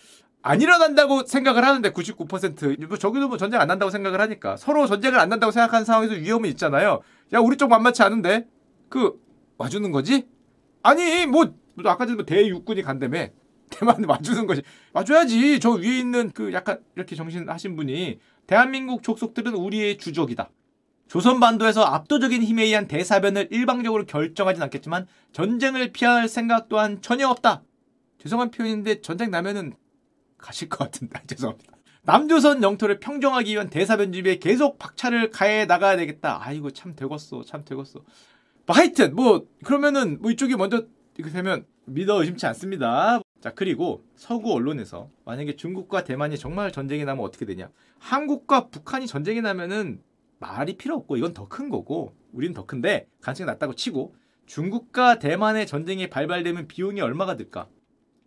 안 0.43 0.59
일어난다고 0.61 1.25
생각을 1.25 1.63
하는데 1.63 1.91
99%뭐 1.91 2.97
저기도 2.97 3.27
뭐 3.27 3.37
전쟁 3.37 3.61
안 3.61 3.67
난다고 3.67 3.91
생각을 3.91 4.19
하니까 4.21 4.57
서로 4.57 4.87
전쟁을 4.87 5.19
안 5.19 5.29
난다고 5.29 5.51
생각하는 5.51 5.85
상황에서 5.85 6.15
위험이 6.15 6.49
있잖아요. 6.49 7.01
야 7.33 7.39
우리 7.39 7.57
쪽 7.57 7.69
만만치 7.69 8.01
않은데 8.01 8.47
그 8.89 9.19
와주는 9.57 9.91
거지? 9.91 10.27
아니 10.81 11.27
뭐, 11.27 11.53
뭐 11.75 11.91
아까 11.91 12.05
전에 12.05 12.15
뭐 12.15 12.25
대육군이 12.25 12.81
간다며 12.81 13.27
대만 13.69 14.03
와주는 14.03 14.47
거지 14.47 14.63
와줘야지 14.93 15.59
저 15.59 15.71
위에 15.71 15.99
있는 15.99 16.31
그 16.31 16.51
약간 16.53 16.79
이렇게 16.95 17.15
정신하신 17.15 17.75
분이 17.75 18.19
대한민국 18.47 19.03
족속들은 19.03 19.53
우리의 19.53 19.97
주적이다. 19.97 20.49
조선반도에서 21.07 21.83
압도적인 21.83 22.41
힘에 22.41 22.63
의한 22.63 22.87
대사변을 22.87 23.49
일방적으로 23.51 24.05
결정하진 24.05 24.63
않겠지만 24.63 25.07
전쟁을 25.33 25.91
피할 25.91 26.27
생각 26.27 26.67
또한 26.69 27.01
전혀 27.01 27.27
없다. 27.27 27.63
죄송한 28.19 28.51
표현인데 28.51 29.01
전쟁 29.01 29.29
나면은 29.29 29.73
가실 30.41 30.69
것 30.69 30.79
같은데 30.79 31.19
죄송합니다. 31.27 31.77
남조선 32.03 32.63
영토를 32.63 32.99
평정하기 32.99 33.51
위한 33.53 33.69
대사변 33.69 34.11
준비에 34.11 34.37
계속 34.37 34.79
박차를 34.79 35.29
가해 35.29 35.65
나가야 35.65 35.97
되겠다. 35.97 36.39
아이고 36.41 36.71
참 36.71 36.93
되겠어, 36.95 37.43
참 37.43 37.63
되겠어. 37.63 37.99
뭐 38.65 38.75
하여튼 38.75 39.15
뭐 39.15 39.45
그러면은 39.63 40.19
뭐 40.21 40.31
이쪽이 40.31 40.55
먼저 40.55 40.85
이렇게 41.17 41.31
되면 41.31 41.65
믿어 41.85 42.19
의심치 42.19 42.45
않습니다. 42.47 43.21
자 43.39 43.53
그리고 43.53 44.03
서구 44.15 44.53
언론에서 44.53 45.09
만약에 45.25 45.55
중국과 45.55 46.03
대만이 46.03 46.37
정말 46.37 46.71
전쟁이 46.71 47.05
나면 47.05 47.23
어떻게 47.23 47.45
되냐? 47.45 47.69
한국과 47.99 48.69
북한이 48.69 49.07
전쟁이 49.07 49.41
나면은 49.41 50.01
말이 50.39 50.77
필요 50.77 50.95
없고 50.95 51.17
이건 51.17 51.33
더 51.33 51.47
큰 51.47 51.69
거고 51.69 52.15
우리는 52.33 52.53
더 52.53 52.65
큰데 52.65 53.07
가능성이 53.21 53.45
낮다고 53.45 53.75
치고 53.75 54.15
중국과 54.47 55.19
대만의 55.19 55.67
전쟁이 55.67 56.09
발발되면 56.09 56.67
비용이 56.67 56.99
얼마가 57.01 57.37
들까? 57.37 57.67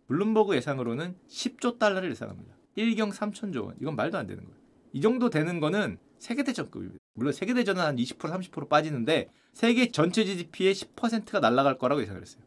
블룸버그 0.08 0.54
예상으로는 0.56 1.16
10조 1.28 1.78
달러를 1.78 2.11
예상합니다. 2.11 2.54
1경 2.76 3.12
3천조 3.12 3.64
원. 3.66 3.76
이건 3.80 3.96
말도 3.96 4.18
안 4.18 4.26
되는 4.26 4.42
거예요. 4.44 4.56
이 4.92 5.00
정도 5.00 5.30
되는 5.30 5.61
거는 5.61 5.99
세계대전급입니다. 6.18 6.99
물론 7.14 7.32
세계대전은 7.32 7.82
한 7.82 7.96
20% 7.96 8.18
30% 8.18 8.68
빠지는데 8.68 9.28
세계 9.52 9.90
전체 9.90 10.25
GDP의 10.25 10.75
10%가 10.75 11.40
날아갈 11.40 11.78
거라고 11.78 12.02
예상을 12.02 12.20
했어요. 12.20 12.42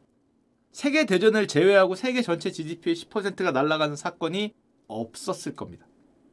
세계대전을 0.72 1.48
제외하고 1.48 1.96
세계 1.96 2.22
전체 2.22 2.52
GDP의 2.52 2.96
10%가 2.96 3.52
날아가는 3.52 3.96
사건이 3.96 4.54
없었을 4.88 5.56
겁니다. 5.56 5.88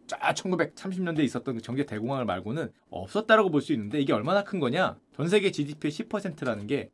쫙 0.07 0.19
1930년대에 0.35 1.25
있었던 1.25 1.55
그 1.57 1.63
정계 1.63 1.87
대공황을 1.87 2.25
말고는 2.27 2.71
없었다라고 2.91 3.51
볼 3.51 3.63
수 3.63 3.73
있는데 3.73 4.01
이게 4.01 4.13
얼마나 4.13 4.45
큰 4.45 4.61
거냐? 4.61 4.99
전 5.17 5.29
세계 5.29 5.51
GDP의 5.51 5.93
10%라는 5.93 6.67
게 6.67 6.91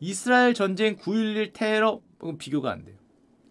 이스라엘 0.00 0.52
전쟁 0.52 0.96
9.11 0.96 1.52
테러 1.54 2.02
비교가 2.38 2.70
안 2.72 2.84
돼요. 2.84 2.96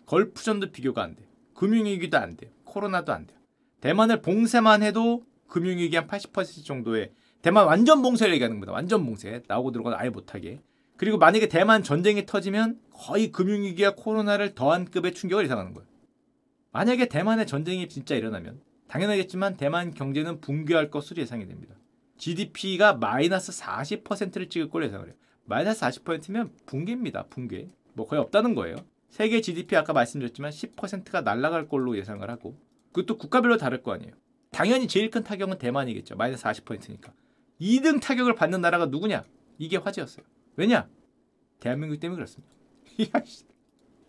걸프전도 0.05 0.71
비교가 0.71 1.03
안 1.03 1.15
돼요. 1.15 1.27
금융위기도 1.53 2.17
안 2.17 2.35
돼요. 2.35 2.51
코로나도 2.65 3.13
안 3.13 3.27
돼요. 3.27 3.37
대만을 3.81 4.21
봉쇄만 4.21 4.83
해도 4.83 5.25
금융위기 5.47 5.95
한 5.95 6.07
80% 6.07 6.65
정도의 6.65 7.11
대만 7.41 7.65
완전 7.65 8.01
봉쇄를 8.01 8.33
얘기하는 8.33 8.55
겁니다. 8.57 8.71
완전 8.71 9.05
봉쇄. 9.05 9.41
나오고 9.47 9.71
들어가도 9.71 9.97
아예 9.97 10.09
못하게. 10.09 10.61
그리고 10.97 11.17
만약에 11.17 11.47
대만 11.47 11.81
전쟁이 11.81 12.25
터지면 12.25 12.79
거의 12.91 13.31
금융위기와 13.31 13.95
코로나를 13.95 14.53
더한 14.53 14.85
급의 14.85 15.13
충격을 15.13 15.45
예상하는 15.45 15.73
거예요. 15.73 15.87
만약에 16.71 17.07
대만의 17.07 17.47
전쟁이 17.47 17.89
진짜 17.89 18.15
일어나면 18.15 18.61
당연하겠지만 18.87 19.57
대만 19.57 19.93
경제는 19.93 20.41
붕괴할 20.41 20.91
것으로 20.91 21.21
예상이 21.21 21.47
됩니다. 21.47 21.75
GDP가 22.17 22.93
마이너스 22.93 23.51
40%를 23.51 24.49
찍을 24.49 24.69
걸로 24.69 24.85
예상을 24.85 25.05
해요. 25.07 25.15
마이너스 25.45 25.81
40%면 25.81 26.51
붕괴입니다. 26.67 27.23
붕괴. 27.23 27.69
뭐 27.93 28.07
거의 28.07 28.21
없다는 28.21 28.53
거예요. 28.53 28.75
세계 29.11 29.41
GDP 29.41 29.75
아까 29.75 29.93
말씀드렸지만 29.93 30.51
10%가 30.51 31.21
날아갈 31.21 31.67
걸로 31.67 31.97
예상을 31.97 32.27
하고 32.29 32.57
그것도 32.93 33.17
국가별로 33.17 33.57
다를 33.57 33.83
거 33.83 33.93
아니에요. 33.93 34.13
당연히 34.51 34.87
제일 34.87 35.11
큰 35.11 35.23
타격은 35.23 35.59
대만이겠죠. 35.59 36.15
마이너스 36.15 36.43
40%니까. 36.43 37.13
2등 37.59 38.01
타격을 38.01 38.35
받는 38.35 38.61
나라가 38.61 38.87
누구냐? 38.87 39.23
이게 39.57 39.77
화제였어요. 39.77 40.25
왜냐? 40.55 40.89
대한민국 41.59 41.99
때문에 41.99 42.15
그렇습니다. 42.15 42.53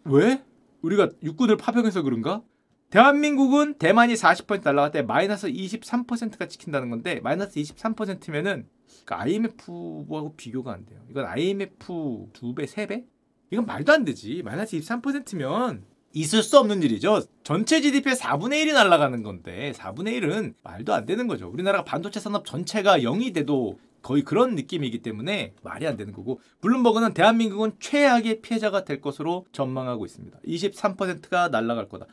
왜? 0.04 0.42
우리가 0.82 1.11
육군을 1.23 1.56
파병해서 1.56 2.02
그런가? 2.02 2.42
대한민국은 2.90 3.75
대만이 3.75 4.14
40% 4.14 4.62
날라갈 4.62 4.90
때 4.90 5.02
마이너스 5.02 5.49
23%가 5.49 6.47
찍힌다는 6.47 6.90
건데 6.90 7.21
마이너스 7.21 7.59
23%면은 7.59 8.68
그러니까 9.04 9.21
IMF하고 9.21 10.35
비교가 10.37 10.73
안 10.73 10.85
돼요. 10.85 11.00
이건 11.09 11.25
IMF 11.26 12.28
두 12.32 12.54
배, 12.54 12.66
세 12.66 12.87
배? 12.87 13.04
이건 13.52 13.66
말도 13.66 13.92
안 13.92 14.04
되지. 14.06 14.42
마이너스 14.42 14.78
23%면 14.78 15.85
있을 16.14 16.42
수 16.42 16.59
없는 16.59 16.82
일이죠. 16.82 17.23
전체 17.44 17.82
GDP의 17.82 18.16
4분의 18.16 18.64
1이 18.64 18.73
날아가는 18.73 19.23
건데 19.23 19.73
4분의 19.76 20.18
1은 20.23 20.54
말도 20.62 20.94
안 20.94 21.04
되는 21.04 21.26
거죠. 21.26 21.50
우리나라가 21.50 21.85
반도체 21.85 22.18
산업 22.18 22.47
전체가 22.47 23.00
0이 23.00 23.35
돼도 23.35 23.78
거의 24.00 24.23
그런 24.23 24.54
느낌이기 24.54 25.02
때문에 25.02 25.52
말이 25.62 25.87
안 25.87 25.99
되는 25.99 26.14
거고 26.14 26.40
블룸버그는 26.62 27.12
대한민국은 27.12 27.73
최악의 27.78 28.40
피해자가 28.40 28.85
될 28.85 29.02
것으로 29.02 29.44
전망하고 29.52 30.06
있습니다. 30.06 30.38
23%가 30.47 31.49
날아갈 31.49 31.90
거다. 31.90 32.06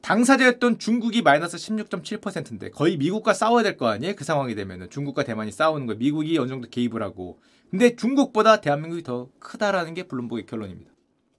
당사자였던 0.00 0.78
중국이 0.78 1.20
마이너스 1.20 1.58
16.7%인데 1.58 2.70
거의 2.70 2.96
미국과 2.96 3.34
싸워야 3.34 3.62
될 3.62 3.76
거 3.76 3.88
아니에요? 3.88 4.14
그 4.16 4.24
상황이 4.24 4.54
되면 4.54 4.88
중국과 4.88 5.24
대만이 5.24 5.52
싸우는 5.52 5.86
거예요. 5.86 5.98
미국이 5.98 6.38
어느 6.38 6.48
정도 6.48 6.68
개입을 6.70 7.02
하고 7.02 7.38
근데 7.70 7.96
중국보다 7.96 8.60
대한민국이 8.60 9.02
더 9.02 9.28
크다라는 9.38 9.94
게 9.94 10.04
블룸버그의 10.04 10.46
결론입니다. 10.46 10.92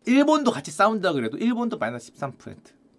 일본도 0.05 0.51
같이 0.51 0.72
싸운다 0.72 1.13
그래도 1.13 1.38
일본도 1.38 1.77
마이너스 1.77 2.13
13%. 2.13 2.55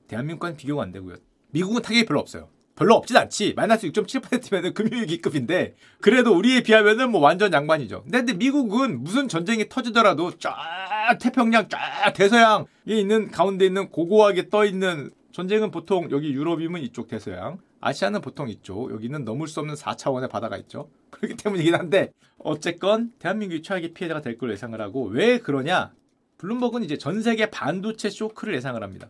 대한민국과는 0.08 0.56
비교가 0.56 0.82
안 0.82 0.92
되고요. 0.92 1.16
미국은 1.50 1.82
타격이 1.82 2.06
별로 2.06 2.20
없어요. 2.20 2.48
별로 2.76 2.94
없진 2.94 3.16
않지. 3.16 3.54
마이너스 3.56 3.90
6.7%면은 3.90 4.72
금융위기급인데 4.72 5.74
그래도 6.00 6.36
우리에 6.36 6.62
비하면은 6.62 7.10
뭐 7.10 7.20
완전 7.20 7.52
양반이죠. 7.52 8.02
근데, 8.04 8.18
근데 8.18 8.34
미국은 8.34 9.02
무슨 9.02 9.28
전쟁이 9.28 9.68
터지더라도 9.68 10.38
쫙 10.38 10.52
태평양 11.20 11.68
쫙 11.68 12.12
대서양에 12.14 12.66
있는 12.86 13.30
가운데 13.30 13.66
있는 13.66 13.90
고고하게 13.90 14.48
떠 14.48 14.64
있는 14.64 15.10
전쟁은 15.32 15.70
보통 15.70 16.10
여기 16.10 16.32
유럽이면 16.32 16.82
이쪽 16.82 17.08
대서양 17.08 17.58
아시아는 17.80 18.20
보통 18.20 18.48
있죠. 18.48 18.88
여기는 18.90 19.24
넘을 19.24 19.46
수 19.46 19.60
없는 19.60 19.74
4차원의 19.74 20.30
바다가 20.30 20.56
있죠. 20.58 20.90
그렇기 21.10 21.36
때문이긴 21.36 21.74
한데 21.74 22.12
어쨌건 22.38 23.12
대한민국이 23.18 23.62
최악의 23.62 23.94
피해자가 23.94 24.20
될걸 24.20 24.50
예상을 24.52 24.78
하고 24.80 25.06
왜 25.06 25.38
그러냐? 25.38 25.92
블룸버그는 26.38 26.84
이제 26.84 26.98
전 26.98 27.22
세계 27.22 27.50
반도체 27.50 28.10
쇼크를 28.10 28.54
예상을 28.54 28.80
합니다. 28.82 29.08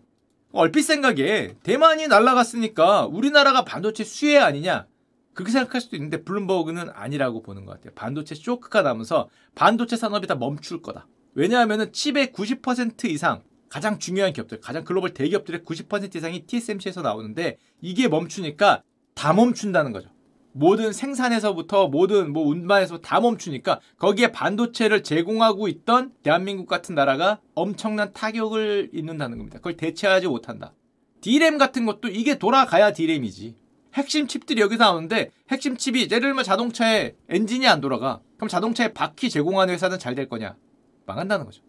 얼핏 0.53 0.83
생각에 0.83 1.57
대만이 1.63 2.09
날아갔으니까 2.09 3.07
우리나라가 3.07 3.65
반도체 3.65 4.05
수혜 4.05 4.39
아니냐? 4.39 4.87
그렇게 5.35 5.53
생각할 5.53 5.81
수도 5.81 5.97
있는데 5.97 6.25
블룸버그는 6.25 6.91
아니라고 6.91 7.43
보는 7.43 7.65
것 7.65 7.73
같아요. 7.73 7.93
반도체 7.95 8.35
쇼크가 8.35 8.83
나면서 8.83 9.29
반도체 9.55 9.97
산업이 9.97 10.27
다 10.27 10.35
멈출 10.35 10.83
거다. 10.83 11.07
왜냐하면 11.35 11.93
칩의 11.93 12.29
90% 12.29 13.05
이상 13.05 13.43
가장 13.69 13.99
중요한 13.99 14.33
기업들, 14.33 14.61
가장 14.61 14.85
글로벌 14.85 15.15
대기업들의 15.15 15.61
90% 15.61 16.15
이상이 16.17 16.47
TSMC에서 16.47 17.03
나오는데 17.03 17.59
이게 17.81 18.09
멈추니까 18.09 18.83
다 19.15 19.33
멈춘다는 19.33 19.93
거죠. 19.93 20.09
모든 20.53 20.93
생산에서부터 20.93 21.89
모든 21.89 22.33
뭐 22.33 22.47
운반에서 22.49 22.99
다 22.99 23.21
멈추니까 23.21 23.81
거기에 23.99 24.33
반도체를 24.33 25.03
제공하고 25.03 25.69
있던 25.69 26.13
대한민국 26.23 26.67
같은 26.67 26.95
나라가 26.95 27.41
엄청난 27.55 28.13
타격을 28.13 28.91
입는다는 28.93 29.39
겁니다. 29.39 29.59
그걸 29.59 29.77
대체하지 29.77 30.27
못한다. 30.27 30.73
D램 31.21 31.59
같은 31.59 31.87
것도 31.87 32.09
이게 32.09 32.39
돌아가야 32.39 32.93
D램이지. 32.93 33.57
핵심 33.95 34.27
칩들이 34.27 34.61
여기서 34.61 34.85
나오는데 34.85 35.31
핵심 35.51 35.77
칩이 35.77 36.09
예를 36.11 36.21
들면 36.21 36.45
자동차에 36.45 37.15
엔진이 37.29 37.67
안 37.67 37.81
돌아가. 37.81 38.21
그럼 38.37 38.49
자동차에 38.49 38.93
바퀴 38.93 39.29
제공하는 39.31 39.75
회사는 39.75 39.99
잘 39.99 40.15
될 40.15 40.29
거냐? 40.29 40.57
망한다는 41.07 41.45
거죠. 41.45 41.63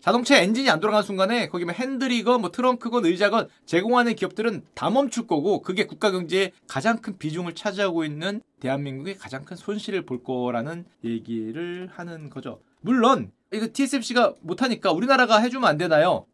자동차 0.00 0.38
엔진이 0.38 0.70
안 0.70 0.80
돌아가는 0.80 1.04
순간에 1.04 1.48
거기 1.48 1.64
뭐 1.64 1.74
핸들이건 1.74 2.40
뭐 2.40 2.50
트렁크건 2.50 3.04
의자건 3.04 3.48
제공하는 3.66 4.16
기업들은 4.16 4.62
다 4.74 4.88
멈출 4.88 5.26
거고 5.26 5.60
그게 5.60 5.86
국가 5.86 6.10
경제에 6.10 6.52
가장 6.66 6.98
큰 6.98 7.18
비중을 7.18 7.54
차지하고 7.54 8.04
있는 8.04 8.40
대한민국의 8.60 9.18
가장 9.18 9.44
큰 9.44 9.56
손실을 9.56 10.06
볼 10.06 10.22
거라는 10.22 10.86
얘기를 11.04 11.90
하는 11.92 12.30
거죠. 12.30 12.60
물론 12.80 13.30
이거 13.52 13.68
TSMC가 13.70 14.34
못하니까 14.40 14.90
우리나라가 14.92 15.38
해주면 15.38 15.68
안 15.68 15.76
되나요? 15.76 16.24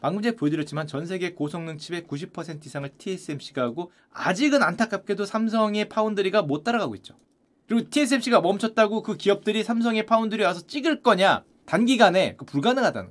방금 0.00 0.22
전에 0.22 0.34
보여드렸지만 0.34 0.86
전 0.86 1.04
세계 1.04 1.34
고성능 1.34 1.76
칩의 1.76 2.04
90% 2.04 2.64
이상을 2.64 2.88
TSMC가 2.96 3.62
하고 3.62 3.92
아직은 4.12 4.62
안타깝게도 4.62 5.26
삼성의 5.26 5.90
파운드리가 5.90 6.40
못 6.40 6.64
따라가고 6.64 6.94
있죠. 6.96 7.16
그리고 7.68 7.90
TSMC가 7.90 8.40
멈췄다고 8.40 9.02
그 9.02 9.18
기업들이 9.18 9.62
삼성의 9.62 10.06
파운드리 10.06 10.42
와서 10.42 10.66
찍을 10.66 11.02
거냐? 11.02 11.44
단기간에 11.70 12.34
그 12.36 12.44
불가능하다는 12.44 13.10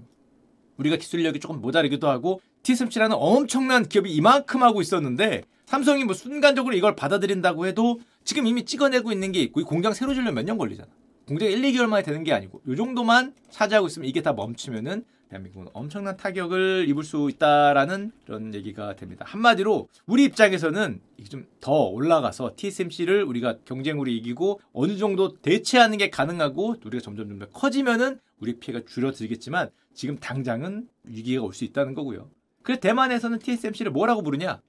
우리가 0.75 0.97
기술력이 0.97 1.39
조금 1.39 1.61
모자르기도 1.61 2.09
하고 2.09 2.41
TSMC라는 2.63 3.15
엄청난 3.17 3.87
기업이 3.87 4.11
이만큼 4.11 4.63
하고 4.63 4.81
있었는데 4.81 5.43
삼성이 5.65 6.03
뭐 6.03 6.13
순간적으로 6.13 6.75
이걸 6.75 6.93
받아들인다고 6.93 7.67
해도 7.67 8.01
지금 8.25 8.45
이미 8.47 8.65
찍어내고 8.65 9.13
있는 9.13 9.31
게 9.31 9.39
있고 9.41 9.61
이 9.61 9.63
공장 9.63 9.93
새로 9.93 10.13
지려면 10.13 10.33
몇 10.35 10.43
년 10.43 10.57
걸리잖아. 10.57 10.89
공장 11.25 11.47
1, 11.47 11.61
2개월 11.61 11.85
만에 11.85 12.03
되는 12.03 12.23
게 12.25 12.33
아니고 12.33 12.61
이 12.67 12.75
정도만 12.75 13.33
차지하고 13.49 13.87
있으면 13.87 14.09
이게 14.09 14.21
다 14.21 14.33
멈추면은 14.33 15.05
대한민국은 15.29 15.67
엄청난 15.73 16.17
타격을 16.17 16.85
입을 16.89 17.03
수 17.03 17.29
있다라는 17.29 18.11
그런 18.25 18.53
얘기가 18.53 18.95
됩니다. 18.95 19.25
한마디로 19.27 19.87
우리 20.07 20.23
입장에서는 20.25 21.01
좀 21.29 21.45
더 21.61 21.73
올라가서 21.73 22.53
TSMC를 22.55 23.23
우리가 23.23 23.57
경쟁으로 23.65 24.09
이기고 24.09 24.61
어느 24.73 24.95
정도 24.97 25.35
대체하는 25.41 25.97
게 25.97 26.09
가능하고 26.09 26.77
우리가 26.85 27.01
점점 27.01 27.27
점 27.37 27.47
커지면은 27.51 28.19
우리 28.39 28.57
피해가 28.59 28.85
줄어들겠지만 28.87 29.69
지금 29.93 30.17
당장은 30.17 30.87
위기가 31.03 31.43
올 31.43 31.53
수 31.53 31.65
있다는 31.65 31.93
거고요. 31.93 32.29
그래서 32.63 32.79
대만에서는 32.79 33.39
TSMC를 33.39 33.91
뭐라고 33.91 34.23
부르냐? 34.23 34.61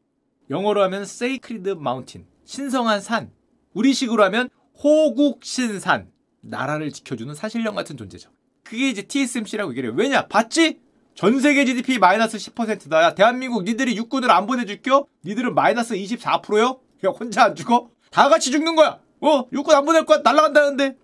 영어로 0.51 0.83
하면 0.83 1.03
Sacred 1.03 1.71
Mountain, 1.71 2.27
신성한 2.45 3.01
산. 3.01 3.31
우리식으로 3.73 4.25
하면 4.25 4.49
호국신산, 4.83 6.11
나라를 6.41 6.91
지켜주는 6.91 7.33
사실령 7.35 7.77
같은 7.77 7.97
존재죠. 7.97 8.31
그게 8.71 8.89
이제 8.89 9.03
TSMC라고 9.03 9.73
얘기를 9.73 9.89
해요. 9.89 9.97
왜냐? 9.99 10.29
봤지? 10.29 10.79
전 11.17 11.41
세계 11.41 11.65
GDP 11.65 11.99
마이너스 11.99 12.39
10%다. 12.39 13.03
야, 13.03 13.15
대한민국 13.17 13.65
니들이 13.65 13.97
육군을 13.97 14.31
안 14.31 14.47
보내줄겨? 14.47 15.07
니들은 15.25 15.57
마이너스 15.57 15.97
24%요? 15.97 16.79
야, 17.05 17.11
혼자 17.11 17.47
안 17.47 17.57
죽어? 17.57 17.91
다 18.13 18.29
같이 18.29 18.53
죽는 18.53 18.77
거야! 18.77 19.01
어? 19.21 19.49
육군 19.53 19.75
안 19.75 19.85
보낼 19.85 20.05
거야? 20.05 20.19
날라간다는데? 20.19 20.97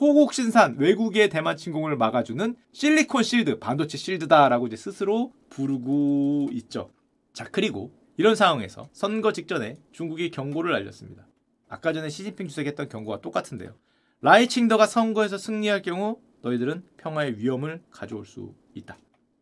호국신산 0.00 0.76
외국의 0.78 1.28
대만 1.28 1.58
침공을 1.58 1.94
막아주는 1.98 2.56
실리콘 2.72 3.22
실드, 3.22 3.58
반도체 3.58 3.98
실드다라고 3.98 4.66
이제 4.68 4.76
스스로 4.76 5.34
부르고 5.50 6.48
있죠. 6.52 6.90
자, 7.34 7.44
그리고 7.52 7.92
이런 8.16 8.34
상황에서 8.34 8.88
선거 8.92 9.34
직전에 9.34 9.76
중국이 9.92 10.30
경고를 10.30 10.74
알렸습니다. 10.74 11.26
아까 11.68 11.92
전에 11.92 12.08
시진핑 12.08 12.48
주석이 12.48 12.68
했던 12.68 12.88
경고와 12.88 13.20
똑같은데요. 13.20 13.74
라이칭더가 14.22 14.86
선거에서 14.86 15.36
승리할 15.36 15.82
경우 15.82 16.16
너희들은 16.42 16.82
평화의 16.96 17.38
위험을 17.38 17.82
가져올 17.90 18.24
수 18.26 18.54
있다. 18.74 18.96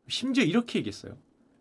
심지어 0.08 0.44
이렇게 0.44 0.78
얘기했어요. 0.78 1.16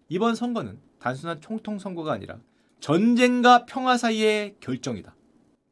이번 0.10 0.36
선거는 0.36 0.80
단순한 1.00 1.42
총통 1.42 1.80
선거가 1.80 2.14
아니라 2.14 2.40
전쟁과 2.80 3.66
평화 3.66 3.98
사이의 3.98 4.56
결정이다. 4.60 5.16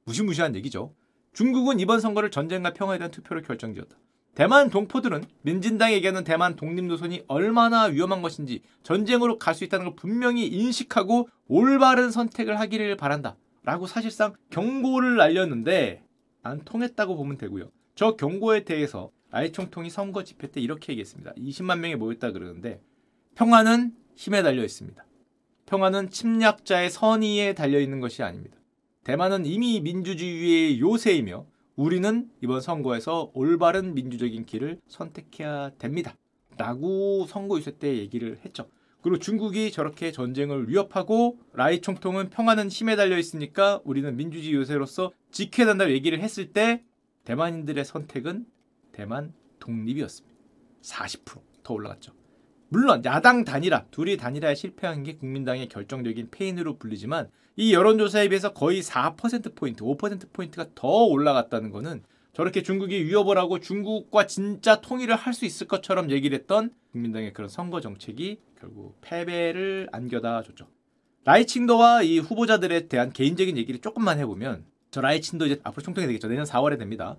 무시무시한 0.05 0.55
얘기죠. 0.55 0.93
중국은 1.33 1.79
이번 1.79 1.99
선거를 1.99 2.31
전쟁과 2.31 2.73
평화에 2.73 2.97
대한 2.97 3.11
투표로 3.11 3.41
결정지었다. 3.41 3.97
대만 4.35 4.69
동포들은 4.69 5.23
민진당이 5.43 5.93
얘기하는 5.95 6.25
대만 6.25 6.57
독립노선이 6.57 7.23
얼마나 7.27 7.83
위험한 7.83 8.21
것인지 8.21 8.61
전쟁으로 8.83 9.37
갈 9.39 9.55
수 9.55 9.63
있다는 9.63 9.85
걸 9.85 9.95
분명히 9.95 10.45
인식하고 10.45 11.29
올바른 11.47 12.11
선택을 12.11 12.59
하기를 12.59 12.97
바란다. 12.97 13.37
라고 13.63 13.87
사실상 13.87 14.33
경고를 14.49 15.15
날렸는데 15.15 16.03
안 16.43 16.59
통했다고 16.63 17.15
보면 17.15 17.37
되고요. 17.37 17.71
저 17.95 18.15
경고에 18.17 18.65
대해서 18.65 19.09
아이총통이 19.35 19.89
선거 19.89 20.23
집회 20.23 20.49
때 20.49 20.61
이렇게 20.61 20.93
얘기했습니다. 20.93 21.33
20만 21.33 21.79
명이 21.79 21.95
모였다 21.95 22.31
그러는데 22.31 22.79
평화는 23.35 23.93
힘에 24.15 24.41
달려 24.41 24.63
있습니다. 24.63 25.05
평화는 25.65 26.09
침략자의 26.09 26.89
선의에 26.89 27.53
달려 27.53 27.81
있는 27.81 27.99
것이 27.99 28.23
아닙니다. 28.23 28.55
대만은 29.03 29.45
이미 29.45 29.81
민주주의의 29.81 30.79
요새이며 30.79 31.45
우리는 31.75 32.29
이번 32.41 32.61
선거에서 32.61 33.31
올바른 33.33 33.93
민주적인 33.93 34.45
길을 34.45 34.79
선택해야 34.87 35.71
됩니다. 35.77 36.15
라고 36.57 37.25
선거 37.27 37.57
유세 37.57 37.77
때 37.77 37.97
얘기를 37.97 38.39
했죠. 38.45 38.69
그리고 39.01 39.19
중국이 39.19 39.69
저렇게 39.73 40.13
전쟁을 40.13 40.69
위협하고 40.69 41.39
라이 41.51 41.81
총통은 41.81 42.29
평화는 42.29 42.69
힘에 42.69 42.95
달려 42.95 43.17
있으니까 43.17 43.81
우리는 43.83 44.15
민주주의 44.15 44.55
요새로서 44.55 45.11
지켜야 45.29 45.67
된다고 45.67 45.91
얘기를 45.91 46.21
했을 46.21 46.53
때 46.53 46.83
대만인들의 47.25 47.83
선택은 47.83 48.45
대만 48.95 49.33
독립이었습니다. 49.59 50.35
40%더 50.81 51.73
올라갔죠. 51.73 52.13
물론 52.69 53.03
야당 53.05 53.43
단일화, 53.43 53.85
둘이 53.91 54.17
단일화에 54.17 54.55
실패한 54.55 55.03
게 55.03 55.15
국민당의 55.15 55.67
결정적인 55.67 56.29
페인으로 56.31 56.77
불리지만 56.77 57.29
이 57.57 57.73
여론조사에 57.73 58.29
비해서 58.29 58.53
거의 58.53 58.81
4%포인트, 58.81 59.83
5%포인트가 59.83 60.67
더 60.75 60.87
올라갔다는 60.87 61.71
것은 61.71 62.03
저렇게 62.33 62.63
중국이 62.63 63.05
위협을 63.05 63.37
하고 63.37 63.59
중국과 63.59 64.27
진짜 64.27 64.81
통일을 64.81 65.15
할 65.15 65.33
수 65.33 65.45
있을 65.45 65.67
것처럼 65.67 66.09
얘기를 66.11 66.37
했던 66.37 66.71
국민당의 66.91 67.33
그런 67.33 67.49
선거 67.49 67.81
정책이 67.81 68.39
결국 68.59 68.97
패배를 69.01 69.89
안겨다 69.91 70.41
줬죠. 70.43 70.67
라이칭도와 71.25 72.03
이 72.03 72.19
후보자들에 72.19 72.87
대한 72.87 73.11
개인적인 73.11 73.57
얘기를 73.57 73.81
조금만 73.81 74.19
해보면 74.19 74.65
저 74.91 75.01
라이칭도 75.01 75.47
이제 75.47 75.59
앞으로 75.63 75.83
총통이 75.83 76.07
되겠죠. 76.07 76.27
내년 76.27 76.45
4월에 76.45 76.77
됩니다. 76.77 77.17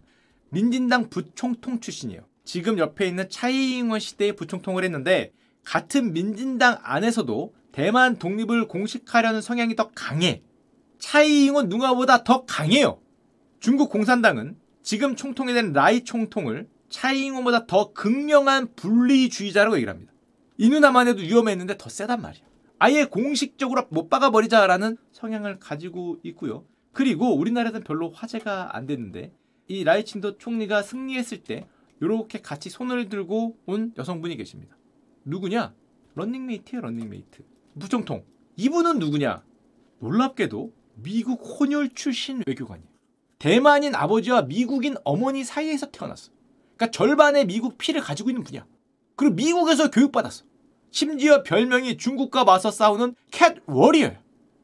민진당 0.51 1.09
부총통 1.09 1.81
출신이에요. 1.81 2.23
지금 2.45 2.79
옆에 2.79 3.07
있는 3.07 3.29
차이잉원 3.29 4.01
시대에 4.01 4.33
부총통을 4.33 4.85
했는데 4.85 5.33
같은 5.65 6.13
민진당 6.13 6.79
안에서도 6.83 7.55
대만 7.73 8.17
독립을 8.19 8.69
공식하려는 8.69 9.41
성향이 9.41 9.77
더 9.77 9.91
강해. 9.95 10.43
차이잉원 10.99 11.69
누가보다 11.69 12.25
더 12.25 12.45
강해요. 12.45 13.01
중국 13.61 13.91
공산당은 13.91 14.57
지금 14.83 15.17
총통이 15.17 15.53
된 15.53 15.73
라이 15.73 16.05
총통을 16.05 16.69
차이잉원보다 16.89 17.67
더 17.67 17.93
극명한 17.93 18.69
분리주의자라고 18.77 19.77
얘기를 19.77 19.93
합니다. 19.93 20.13
이 20.57 20.71
누나만 20.71 21.09
해도 21.09 21.21
위험했는데 21.21 21.77
더 21.77 21.91
세단 21.91 22.23
말이야. 22.23 22.45
아예 22.79 23.05
공식적으로 23.05 23.87
못 23.91 24.09
박아버리자라는 24.09 24.97
성향을 25.13 25.59
가지고 25.59 26.19
있고요. 26.23 26.65
그리고 26.93 27.37
우리나라에서는 27.37 27.85
별로 27.85 28.11
화제가 28.11 28.77
안 28.77 28.87
됐는데 28.87 29.33
이 29.69 29.85
라이칭더 29.85 30.39
총리가 30.39 30.83
승리했을 30.83 31.43
때 31.43 31.67
이렇게 32.01 32.41
같이 32.41 32.71
손을 32.71 33.09
들고 33.09 33.57
온 33.67 33.93
여성분이 33.97 34.37
계십니다. 34.37 34.77
누구냐? 35.25 35.75
런닝메이트예요, 36.15 36.83
런닝메이트. 36.83 37.45
부총통. 37.79 38.25
이분은 38.57 38.99
누구냐? 38.99 39.43
놀랍게도 40.01 40.73
미국 40.97 41.43
혼혈 41.43 41.91
출신 41.95 42.43
외교관이에요. 42.47 42.89
대만인 43.39 43.95
아버지와 43.95 44.43
미국인 44.43 44.95
어머니 45.05 45.45
사이에서 45.45 45.91
태어났어. 45.91 46.31
그러니까 46.77 46.91
절반의 46.91 47.47
미국 47.47 47.77
피를 47.79 48.01
가지고 48.01 48.31
있는 48.31 48.45
분이야. 48.45 48.67
그리고 49.15 49.35
미국에서 49.35 49.91
교육받았어. 49.91 50.45
심지어 50.91 51.43
별명이 51.43 51.99
중국과 51.99 52.45
맞서 52.45 52.71
싸우는 52.71 53.15
cat 53.31 53.57
warrior. 53.67 54.13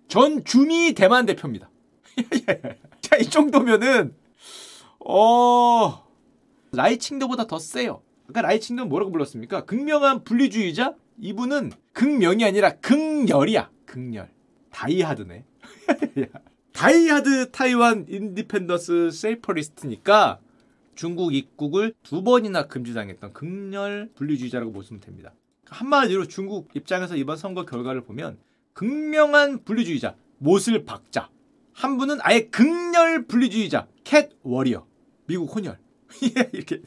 전 0.08 0.44
주미 0.44 0.94
대만 0.94 1.26
대표입니다. 1.26 1.70
자, 3.00 3.16
이 3.16 3.24
정도면은 3.24 4.14
어 5.04 6.06
라이칭더보다 6.72 7.46
더 7.46 7.58
세요. 7.58 8.02
아까 8.28 8.42
라이칭더 8.42 8.86
뭐라고 8.86 9.12
불렀습니까? 9.12 9.64
극명한 9.64 10.24
분리주의자? 10.24 10.94
이분은 11.18 11.72
극명이 11.92 12.44
아니라 12.44 12.76
극렬이야. 12.76 13.70
극렬. 13.84 14.30
다이하드네. 14.70 15.44
Die-hard 16.72 17.50
Taiwan 17.50 18.06
independence 18.08 19.10
separatist니까 19.10 20.40
중국 20.94 21.34
입국을 21.34 21.94
두 22.02 22.22
번이나 22.22 22.66
금지당했던 22.66 23.32
극렬 23.32 24.10
분리주의자라고 24.14 24.72
보시면 24.72 25.00
됩니다. 25.00 25.32
한마디로 25.66 26.26
중국 26.26 26.68
입장에서 26.74 27.16
이번 27.16 27.36
선거 27.36 27.64
결과를 27.64 28.02
보면 28.02 28.38
극명한 28.72 29.64
분리주의자, 29.64 30.16
못을 30.38 30.84
박자. 30.84 31.30
한 31.72 31.96
분은 31.98 32.18
아예 32.20 32.48
극렬 32.48 33.26
분리주의자, 33.26 33.86
cat 34.04 34.30
warrior, 34.42 34.86
미국 35.26 35.54
혼혈. 35.54 35.78
이렇게 36.52 36.82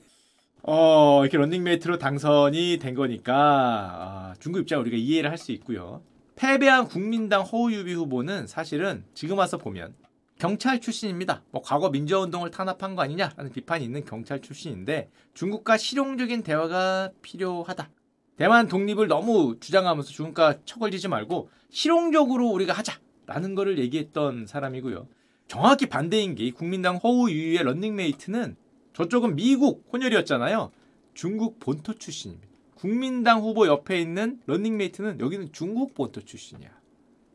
어 0.63 1.21
이렇게 1.21 1.37
런닝메이트로 1.37 1.97
당선이 1.97 2.79
된 2.81 2.95
거니까 2.95 3.33
아, 3.35 4.33
중국 4.39 4.59
입장 4.59 4.81
우리가 4.81 4.97
이해를 4.97 5.29
할 5.29 5.37
수 5.37 5.51
있고요. 5.53 6.01
패배한 6.35 6.87
국민당 6.87 7.43
허우유이 7.43 7.93
후보는 7.93 8.47
사실은 8.47 9.05
지금 9.13 9.37
와서 9.37 9.57
보면 9.57 9.93
경찰 10.37 10.81
출신입니다. 10.81 11.43
뭐 11.51 11.61
과거 11.63 11.89
민주화운동을 11.89 12.51
탄압한 12.51 12.95
거 12.95 13.03
아니냐라는 13.03 13.51
비판이 13.53 13.85
있는 13.85 14.03
경찰 14.03 14.41
출신인데 14.41 15.09
중국과 15.33 15.77
실용적인 15.77 16.43
대화가 16.43 17.11
필요하다. 17.21 17.89
대만 18.37 18.67
독립을 18.67 19.07
너무 19.07 19.55
주장하면서 19.61 20.09
중국과 20.09 20.59
처걸리지 20.65 21.07
말고 21.07 21.49
실용적으로 21.69 22.47
우리가 22.49 22.73
하자라는 22.73 23.55
거를 23.55 23.79
얘기했던 23.79 24.45
사람이고요. 24.45 25.07
정확히 25.47 25.85
반대인 25.85 26.35
게 26.35 26.51
국민당 26.51 26.97
허우유이의 26.97 27.63
런닝메이트는 27.63 28.55
저쪽은 28.93 29.35
미국 29.35 29.87
혼혈이었잖아요. 29.91 30.71
중국 31.13 31.59
본토 31.59 31.93
출신입니다. 31.93 32.47
국민당 32.75 33.41
후보 33.41 33.67
옆에 33.67 33.99
있는 33.99 34.39
런닝메이트는 34.45 35.19
여기는 35.19 35.51
중국 35.51 35.93
본토 35.93 36.21
출신이야. 36.21 36.69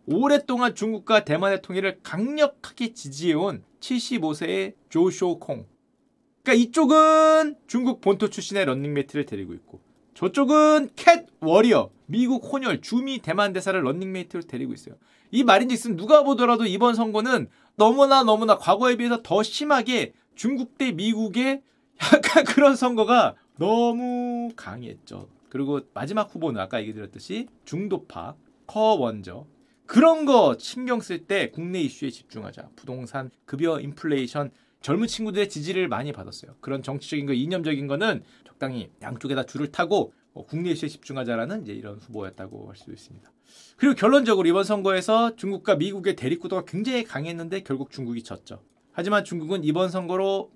오랫동안 0.07 0.75
중국과 0.75 1.25
대만의 1.25 1.63
통일을 1.63 2.01
강력하게 2.03 2.95
지지해온 2.95 3.63
75세의 3.81 4.75
조쇼콩. 4.89 5.67
그러니까 6.43 6.65
이쪽은 6.65 7.57
중국 7.67 8.01
본토 8.01 8.29
출신의 8.29 8.65
런닝메이트를 8.65 9.27
데리고 9.27 9.55
있고 9.55 9.81
저쪽은 10.15 10.91
cat 10.97 11.27
warrior 11.41 11.91
미국 12.07 12.53
혼혈 12.53 12.81
주미 12.81 13.21
대만 13.21 13.53
대사를 13.53 13.81
런닝메이트로 13.81 14.43
데리고 14.43 14.73
있어요. 14.73 14.97
이 15.31 15.45
말인즉슨 15.45 15.97
누가 15.97 16.25
보더라도 16.25 16.67
이번 16.67 16.95
선거는 16.95 17.49
너무나 17.81 18.23
너무나 18.23 18.59
과거에 18.59 18.97
비해서 18.97 19.23
더 19.23 19.43
심하게 19.43 20.13
중국 20.35 20.77
대 20.77 20.93
미국의 20.93 21.63
약간 22.15 22.45
그런 22.45 22.77
선거가 22.77 23.37
너무 23.59 24.53
강했죠. 24.55 25.31
그리고 25.49 25.81
마지막 25.95 26.35
후보는 26.35 26.61
아까 26.61 26.83
얘기 26.83 26.93
드렸듯이 26.93 27.49
중도파 27.65 28.35
커원저 28.67 29.47
그런 29.87 30.27
거 30.27 30.57
신경 30.59 31.01
쓸 31.01 31.27
때 31.27 31.51
국내 31.51 31.81
이슈에 31.81 32.11
집중하자. 32.11 32.69
부동산, 32.77 33.31
급여, 33.47 33.81
인플레이션 33.81 34.51
젊은 34.83 35.09
친구들의 35.09 35.49
지지를 35.49 35.89
많이 35.89 36.13
받았어요. 36.13 36.57
그런 36.61 36.83
정치적인 36.83 37.25
거, 37.25 37.33
이념적인 37.33 37.87
거는 37.87 38.23
적당히 38.47 38.91
양쪽에다 39.01 39.45
줄을 39.45 39.73
타고 39.73 40.13
어, 40.35 40.45
국내 40.45 40.71
이슈에 40.71 40.89
집중하자라는 40.91 41.63
이제 41.63 41.73
이런 41.73 41.97
후보였다고 41.99 42.69
할 42.69 42.77
수 42.77 42.93
있습니다. 42.93 43.33
그리고 43.77 43.95
결론적으로 43.95 44.49
이번 44.49 44.65
선거에서 44.65 45.37
중국과 45.37 45.77
미국의 45.77 46.17
대립구도가 46.17 46.65
굉장히 46.67 47.05
강했는데 47.05 47.63
결국 47.63 47.91
중국이 47.91 48.23
졌죠. 48.23 48.63
하지만 48.93 49.25
중국은 49.25 49.65
이번 49.65 49.91
선거로 49.91 50.51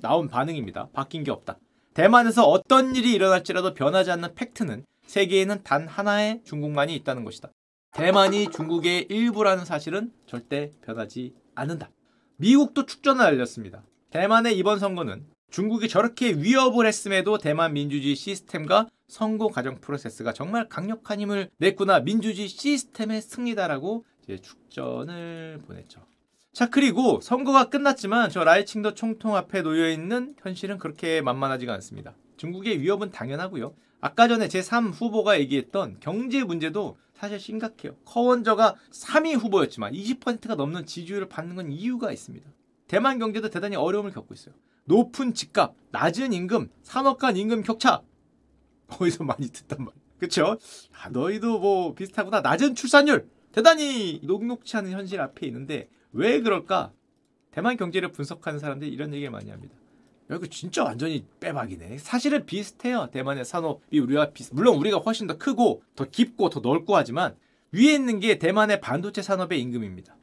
나온 0.00 0.28
반응입니다. 0.28 0.88
바뀐 0.92 1.24
게 1.24 1.30
없다. 1.30 1.58
대만에서 1.94 2.48
어떤 2.48 2.96
일이 2.96 3.12
일어날지라도 3.12 3.74
변하지 3.74 4.10
않는 4.10 4.34
팩트는 4.34 4.84
세계에는 5.06 5.62
단 5.62 5.86
하나의 5.86 6.40
중국만이 6.44 6.94
있다는 6.96 7.24
것이다. 7.24 7.50
대만이 7.92 8.50
중국의 8.50 9.06
일부라는 9.08 9.64
사실은 9.64 10.12
절대 10.26 10.72
변하지 10.82 11.32
않는다. 11.54 11.90
미국도 12.36 12.86
축전을 12.86 13.24
알렸습니다. 13.24 13.84
대만의 14.10 14.58
이번 14.58 14.80
선거는 14.80 15.24
중국이 15.50 15.88
저렇게 15.88 16.32
위협을 16.32 16.86
했음에도 16.86 17.38
대만 17.38 17.74
민주주의 17.74 18.16
시스템과 18.16 18.88
선거 19.08 19.48
과정 19.48 19.80
프로세스가 19.80 20.32
정말 20.32 20.68
강력한 20.68 21.20
힘을 21.20 21.50
냈구나 21.58 22.00
민주주의 22.00 22.48
시스템의 22.48 23.22
승리다라고 23.22 24.04
이제 24.22 24.38
축전을 24.38 25.60
보냈죠. 25.66 26.00
자 26.52 26.70
그리고 26.70 27.20
선거가 27.20 27.68
끝났지만 27.68 28.30
저 28.30 28.44
라이칭더 28.44 28.94
총통 28.94 29.36
앞에 29.36 29.62
놓여 29.62 29.88
있는 29.90 30.34
현실은 30.38 30.78
그렇게 30.78 31.20
만만하지가 31.20 31.72
않습니다. 31.74 32.14
중국의 32.36 32.80
위협은 32.80 33.10
당연하고요. 33.10 33.74
아까 34.00 34.28
전에 34.28 34.48
제3 34.48 34.92
후보가 34.92 35.40
얘기했던 35.40 35.96
경제 36.00 36.44
문제도 36.44 36.96
사실 37.14 37.40
심각해요. 37.40 37.96
커원저가 38.04 38.74
3위 38.92 39.34
후보였지만 39.34 39.92
20%가 39.92 40.56
넘는 40.56 40.84
지지율을 40.84 41.28
받는 41.28 41.56
건 41.56 41.72
이유가 41.72 42.12
있습니다. 42.12 42.48
대만 42.86 43.18
경제도 43.18 43.48
대단히 43.48 43.76
어려움을 43.76 44.10
겪고 44.10 44.34
있어요. 44.34 44.54
높은 44.84 45.32
집값, 45.32 45.74
낮은 45.90 46.32
임금, 46.32 46.70
산업 46.82 47.18
간 47.18 47.36
임금 47.36 47.62
격차. 47.62 48.02
거기서 48.88 49.24
많이 49.24 49.48
듣단 49.48 49.78
말이야. 49.78 50.02
그쵸? 50.18 50.58
아, 50.92 51.08
너희도 51.10 51.58
뭐 51.58 51.94
비슷하구나. 51.94 52.40
낮은 52.40 52.74
출산율. 52.74 53.28
대단히 53.52 54.20
녹록치 54.22 54.76
않은 54.78 54.90
현실 54.90 55.20
앞에 55.20 55.46
있는데 55.46 55.88
왜 56.12 56.40
그럴까? 56.40 56.92
대만 57.50 57.76
경제를 57.76 58.10
분석하는 58.10 58.58
사람들이 58.58 58.90
이런 58.90 59.14
얘기를 59.14 59.30
많이 59.30 59.50
합니다. 59.50 59.76
야, 60.30 60.36
이거 60.36 60.46
진짜 60.46 60.82
완전히 60.82 61.24
빼박이네. 61.40 61.98
사실은 61.98 62.46
비슷해요. 62.46 63.08
대만의 63.12 63.44
산업이 63.44 63.98
우리와 63.98 64.30
비슷. 64.30 64.54
물론 64.54 64.76
우리가 64.76 64.98
훨씬 64.98 65.26
더 65.26 65.36
크고 65.38 65.82
더 65.94 66.04
깊고 66.04 66.50
더 66.50 66.60
넓고 66.60 66.96
하지만 66.96 67.36
위에 67.72 67.92
있는 67.92 68.20
게 68.20 68.38
대만의 68.38 68.80
반도체 68.80 69.22
산업의 69.22 69.60
임금입니다. 69.60 70.16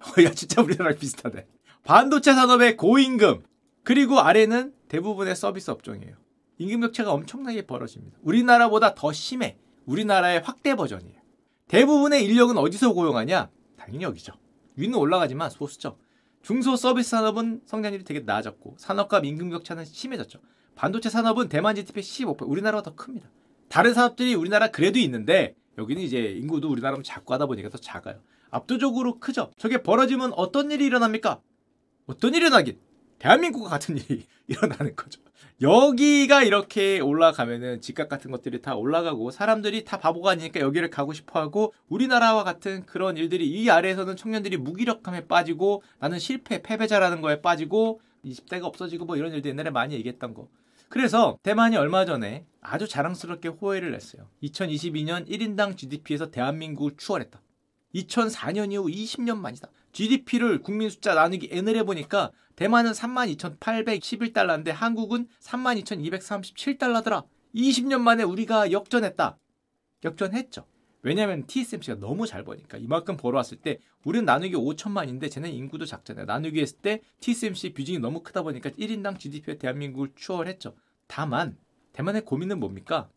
어, 0.00 0.22
야 0.24 0.30
진짜 0.30 0.62
우리나라랑 0.62 0.98
비슷하네. 0.98 1.46
반도체 1.84 2.34
산업의 2.34 2.76
고임금 2.76 3.44
그리고 3.84 4.18
아래는 4.18 4.74
대부분의 4.88 5.36
서비스 5.36 5.70
업종이에요. 5.70 6.16
임금 6.58 6.80
격차가 6.80 7.12
엄청나게 7.12 7.66
벌어집니다. 7.66 8.18
우리나라보다 8.22 8.94
더 8.94 9.12
심해. 9.12 9.56
우리나라의 9.84 10.40
확대 10.40 10.74
버전이에요. 10.74 11.20
대부분의 11.68 12.24
인력은 12.24 12.56
어디서 12.56 12.92
고용하냐? 12.92 13.50
당연히 13.76 14.04
여기죠. 14.04 14.32
위는 14.76 14.98
올라가지만 14.98 15.50
소수죠. 15.50 15.98
중소 16.42 16.76
서비스 16.76 17.10
산업은 17.10 17.62
성장률이 17.66 18.04
되게 18.04 18.20
낮았고 18.20 18.76
산업과 18.78 19.20
임금 19.24 19.50
격차는 19.50 19.84
심해졌죠. 19.84 20.38
반도체 20.76 21.08
산업은 21.10 21.48
대만 21.48 21.74
GDP 21.74 22.00
15%, 22.00 22.48
우리나라가 22.48 22.82
더 22.82 22.94
큽니다. 22.94 23.28
다른 23.68 23.94
산업들이 23.94 24.34
우리나라 24.34 24.68
그래도 24.68 24.98
있는데 25.00 25.56
여기는 25.78 26.00
이제 26.00 26.18
인구도 26.18 26.70
우리나라보다 26.70 27.02
작고 27.04 27.34
하다 27.34 27.46
보니까 27.46 27.68
더 27.68 27.78
작아요. 27.78 28.20
압도적으로 28.50 29.18
크죠. 29.18 29.50
저게 29.56 29.82
벌어지면 29.82 30.32
어떤 30.34 30.70
일이 30.70 30.86
일어납니까? 30.86 31.40
어떤 32.06 32.34
일이 32.34 32.46
일어나긴 32.46 32.78
대한민국과 33.18 33.68
같은 33.68 33.96
일이 33.96 34.26
일어나는 34.46 34.94
거죠. 34.96 35.20
여기가 35.62 36.42
이렇게 36.42 37.00
올라가면은 37.00 37.80
집값 37.80 38.10
같은 38.10 38.30
것들이 38.30 38.60
다 38.60 38.74
올라가고 38.74 39.30
사람들이 39.30 39.84
다 39.84 39.98
바보가 39.98 40.32
아니니까 40.32 40.60
여기를 40.60 40.90
가고 40.90 41.14
싶어 41.14 41.40
하고 41.40 41.72
우리나라와 41.88 42.44
같은 42.44 42.84
그런 42.84 43.16
일들이 43.16 43.48
이 43.48 43.70
아래에서는 43.70 44.16
청년들이 44.16 44.58
무기력함에 44.58 45.26
빠지고 45.26 45.82
나는 45.98 46.18
실패, 46.18 46.60
패배자라는 46.60 47.22
거에 47.22 47.40
빠지고 47.40 48.00
20대가 48.24 48.64
없어지고 48.64 49.06
뭐 49.06 49.16
이런 49.16 49.32
일도 49.32 49.48
옛날에 49.48 49.70
많이 49.70 49.94
얘기했던 49.94 50.34
거. 50.34 50.48
그래서 50.88 51.38
대만이 51.42 51.76
얼마 51.76 52.04
전에 52.04 52.44
아주 52.60 52.86
자랑스럽게 52.86 53.48
호의를 53.48 53.92
냈어요. 53.92 54.28
2022년 54.42 55.26
1인당 55.28 55.76
GDP에서 55.76 56.30
대한민국을 56.30 56.92
추월했다. 56.96 57.40
2004년 58.02 58.72
이후 58.72 58.86
20년 58.86 59.38
만이다. 59.38 59.68
GDP를 59.92 60.60
국민 60.60 60.90
숫자 60.90 61.14
나누기 61.14 61.48
n을 61.50 61.76
해보니까 61.76 62.32
대만은 62.56 62.92
32,811달러인데 62.92 64.68
한국은 64.68 65.28
32,237달러더라. 65.40 67.24
20년 67.54 68.00
만에 68.00 68.22
우리가 68.22 68.72
역전했다. 68.72 69.38
역전했죠. 70.04 70.66
왜냐하면 71.02 71.46
TSMC가 71.46 72.00
너무 72.00 72.26
잘 72.26 72.42
버니까 72.44 72.78
이만큼 72.78 73.16
벌어왔을 73.16 73.58
때 73.58 73.78
우리는 74.04 74.24
나누기 74.24 74.54
5천만인데 74.54 75.30
쟤네 75.30 75.50
인구도 75.50 75.84
작잖아요. 75.84 76.26
나누기 76.26 76.60
했을 76.60 76.78
때 76.78 77.00
TSMC 77.20 77.74
비중이 77.74 78.00
너무 78.00 78.22
크다 78.22 78.42
보니까 78.42 78.70
1인당 78.70 79.18
GDP에 79.18 79.58
대한민국을 79.58 80.10
추월했죠. 80.16 80.74
다만 81.06 81.56
대만의 81.92 82.24
고민은 82.24 82.58
뭡니까? 82.58 83.08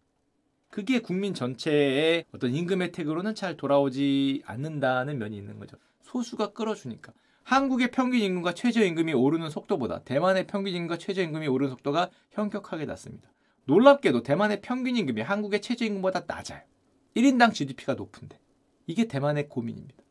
그게 0.69 0.99
국민 0.99 1.33
전체의 1.33 2.25
어떤 2.33 2.53
임금 2.53 2.81
혜택으로는 2.81 3.35
잘 3.35 3.57
돌아오지 3.57 4.43
않는다는 4.45 5.17
면이 5.17 5.35
있는 5.35 5.59
거죠. 5.59 5.77
소수가 6.03 6.53
끌어주니까. 6.53 7.11
한국의 7.43 7.89
평균 7.91 8.19
임금과 8.19 8.53
최저임금이 8.53 9.13
오르는 9.13 9.49
속도보다 9.49 10.03
대만의 10.03 10.45
평균 10.45 10.73
임금과 10.73 10.97
최저임금이 10.99 11.47
오르는 11.47 11.71
속도가 11.71 12.11
현격하게 12.31 12.85
낮습니다. 12.85 13.29
놀랍게도 13.65 14.21
대만의 14.21 14.61
평균 14.61 14.95
임금이 14.95 15.21
한국의 15.21 15.61
최저임금보다 15.61 16.25
낮아요. 16.27 16.61
1인당 17.15 17.53
GDP가 17.53 17.95
높은데. 17.95 18.39
이게 18.85 19.05
대만의 19.05 19.49
고민입니다. 19.49 20.03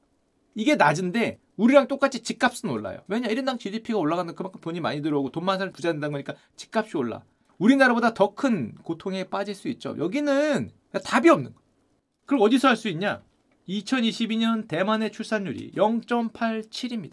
이게 0.57 0.75
낮은데 0.75 1.39
우리랑 1.57 1.87
똑같이 1.87 2.25
집값은 2.25 2.69
올라요. 2.69 2.99
왜냐 3.07 3.29
1인당 3.29 3.61
GDP가 3.61 3.99
올라가는 3.99 4.35
그만큼 4.35 4.61
돈이 4.61 4.81
많이 4.81 5.03
들어오고 5.03 5.31
돈 5.31 5.45
많은 5.45 5.59
사람이 5.59 5.73
부자 5.73 5.93
된다는 5.93 6.13
거니까 6.13 6.35
집값이 6.57 6.97
올라. 6.97 7.23
우리나라보다 7.59 8.15
더 8.15 8.35
큰 8.35 8.75
고통에 8.83 9.25
빠질 9.25 9.55
수 9.55 9.69
있죠. 9.69 9.97
여기는 9.99 10.71
답이 11.05 11.29
없는 11.29 11.53
거. 11.55 11.61
그걸 12.25 12.41
어디서 12.47 12.69
할 12.69 12.77
수 12.77 12.89
있냐? 12.89 13.23
2022년 13.69 14.69
대만의 14.69 15.13
출산율이 15.13 15.73
0.87입니다. 15.73 17.13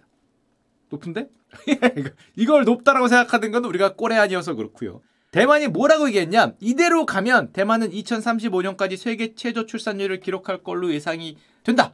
높은데? 0.89 1.29
이걸 2.36 2.63
높다라고 2.63 3.08
생각하는 3.08 3.51
건 3.51 3.65
우리가 3.65 3.95
꼴에 3.95 4.15
아니어서 4.17 4.53
그렇고요. 4.55 5.01
대만이 5.31 5.67
뭐라고 5.67 6.08
얘기했냐? 6.08 6.53
이대로 6.62 7.05
가면 7.05 7.51
대만은 7.51 7.89
2035년까지 7.91 8.95
세계 8.95 9.36
최저 9.36 9.65
출산율을 9.65 10.19
기록할 10.21 10.63
걸로 10.63 10.93
예상이 10.93 11.38
된다. 11.63 11.93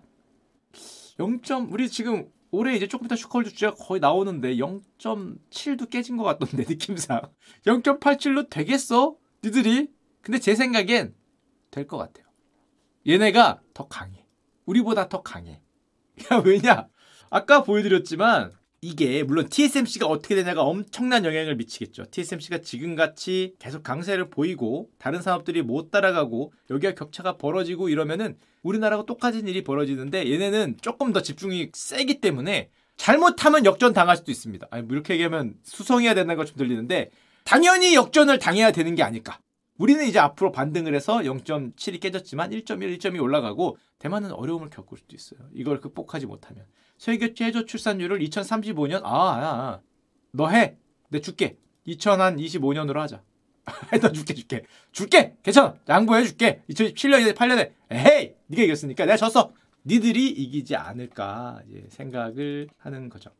0. 1.19 1.39
우리 1.71 1.89
지금 1.89 2.27
올해 2.51 2.75
이제 2.75 2.87
조금 2.87 3.05
이따 3.05 3.15
슈컬즈 3.15 3.51
주제가 3.51 3.75
거의 3.75 3.99
나오는데 4.01 4.55
0.7도 4.55 5.89
깨진 5.89 6.17
것 6.17 6.23
같던데 6.23 6.63
느낌상 6.67 7.21
0.87로 7.65 8.49
되겠어? 8.49 9.15
니들이? 9.43 9.89
근데 10.21 10.39
제 10.39 10.55
생각엔 10.55 11.15
될 11.71 11.87
것 11.87 11.97
같아요. 11.97 12.25
얘네가 13.07 13.61
더 13.73 13.87
강해. 13.87 14.25
우리보다 14.65 15.07
더 15.09 15.21
강해. 15.21 15.61
야 16.31 16.37
왜냐? 16.43 16.87
아까 17.29 17.63
보여드렸지만 17.63 18.51
이게 18.83 19.21
물론 19.21 19.47
TSMC가 19.47 20.07
어떻게 20.07 20.33
되냐가 20.33 20.63
엄청난 20.63 21.23
영향을 21.23 21.55
미치겠죠. 21.55 22.05
TSMC가 22.09 22.61
지금같이 22.61 23.53
계속 23.59 23.83
강세를 23.83 24.31
보이고 24.31 24.89
다른 24.97 25.21
산업들이 25.21 25.61
못 25.61 25.91
따라가고 25.91 26.51
여기가 26.71 26.95
격차가 26.95 27.37
벌어지고 27.37 27.89
이러면은 27.89 28.37
우리나라가 28.63 29.05
똑같은 29.05 29.47
일이 29.47 29.63
벌어지는데 29.63 30.31
얘네는 30.31 30.77
조금 30.81 31.13
더 31.13 31.21
집중이 31.21 31.69
세기 31.73 32.21
때문에 32.21 32.71
잘못하면 32.97 33.65
역전 33.65 33.93
당할 33.93 34.17
수도 34.17 34.31
있습니다. 34.31 34.67
아니 34.71 34.81
뭐 34.81 34.95
이렇게 34.95 35.13
얘기하면 35.13 35.53
수성해야 35.61 36.15
된다는 36.15 36.37
것좀 36.37 36.57
들리는데 36.57 37.11
당연히 37.43 37.93
역전을 37.93 38.39
당해야 38.39 38.71
되는 38.71 38.95
게 38.95 39.03
아닐까. 39.03 39.39
우리는 39.77 40.05
이제 40.05 40.19
앞으로 40.19 40.51
반등을 40.51 40.93
해서 40.93 41.17
0.7이 41.17 41.99
깨졌지만 41.99 42.51
1.1, 42.51 42.99
1.2 42.99 43.21
올라가고 43.21 43.77
대만은 43.99 44.31
어려움을 44.31 44.69
겪을 44.69 44.97
수도 44.97 45.15
있어요. 45.15 45.39
이걸 45.53 45.79
극복하지 45.79 46.25
못하면. 46.25 46.65
세계 46.97 47.33
최저 47.33 47.65
출산율을 47.65 48.19
2035년 48.19 49.01
아, 49.03 49.09
아, 49.09 49.43
아. 49.43 49.81
너 50.31 50.49
해. 50.49 50.77
내 51.09 51.19
줄게. 51.19 51.57
2025년으로 51.87 52.95
하자. 52.97 53.23
너 54.01 54.11
줄게 54.11 54.33
줄게. 54.33 54.63
줄게. 54.91 55.35
괜찮아. 55.43 55.75
양보해 55.89 56.23
줄게. 56.23 56.61
2017년에 56.69 57.35
8년에 57.35 57.71
에헤이. 57.89 58.33
네가 58.47 58.63
이겼으니까 58.63 59.05
내가 59.05 59.17
졌어. 59.17 59.51
니들이 59.85 60.29
이기지 60.29 60.75
않을까 60.75 61.61
생각을 61.89 62.69
하는 62.77 63.09
거죠. 63.09 63.31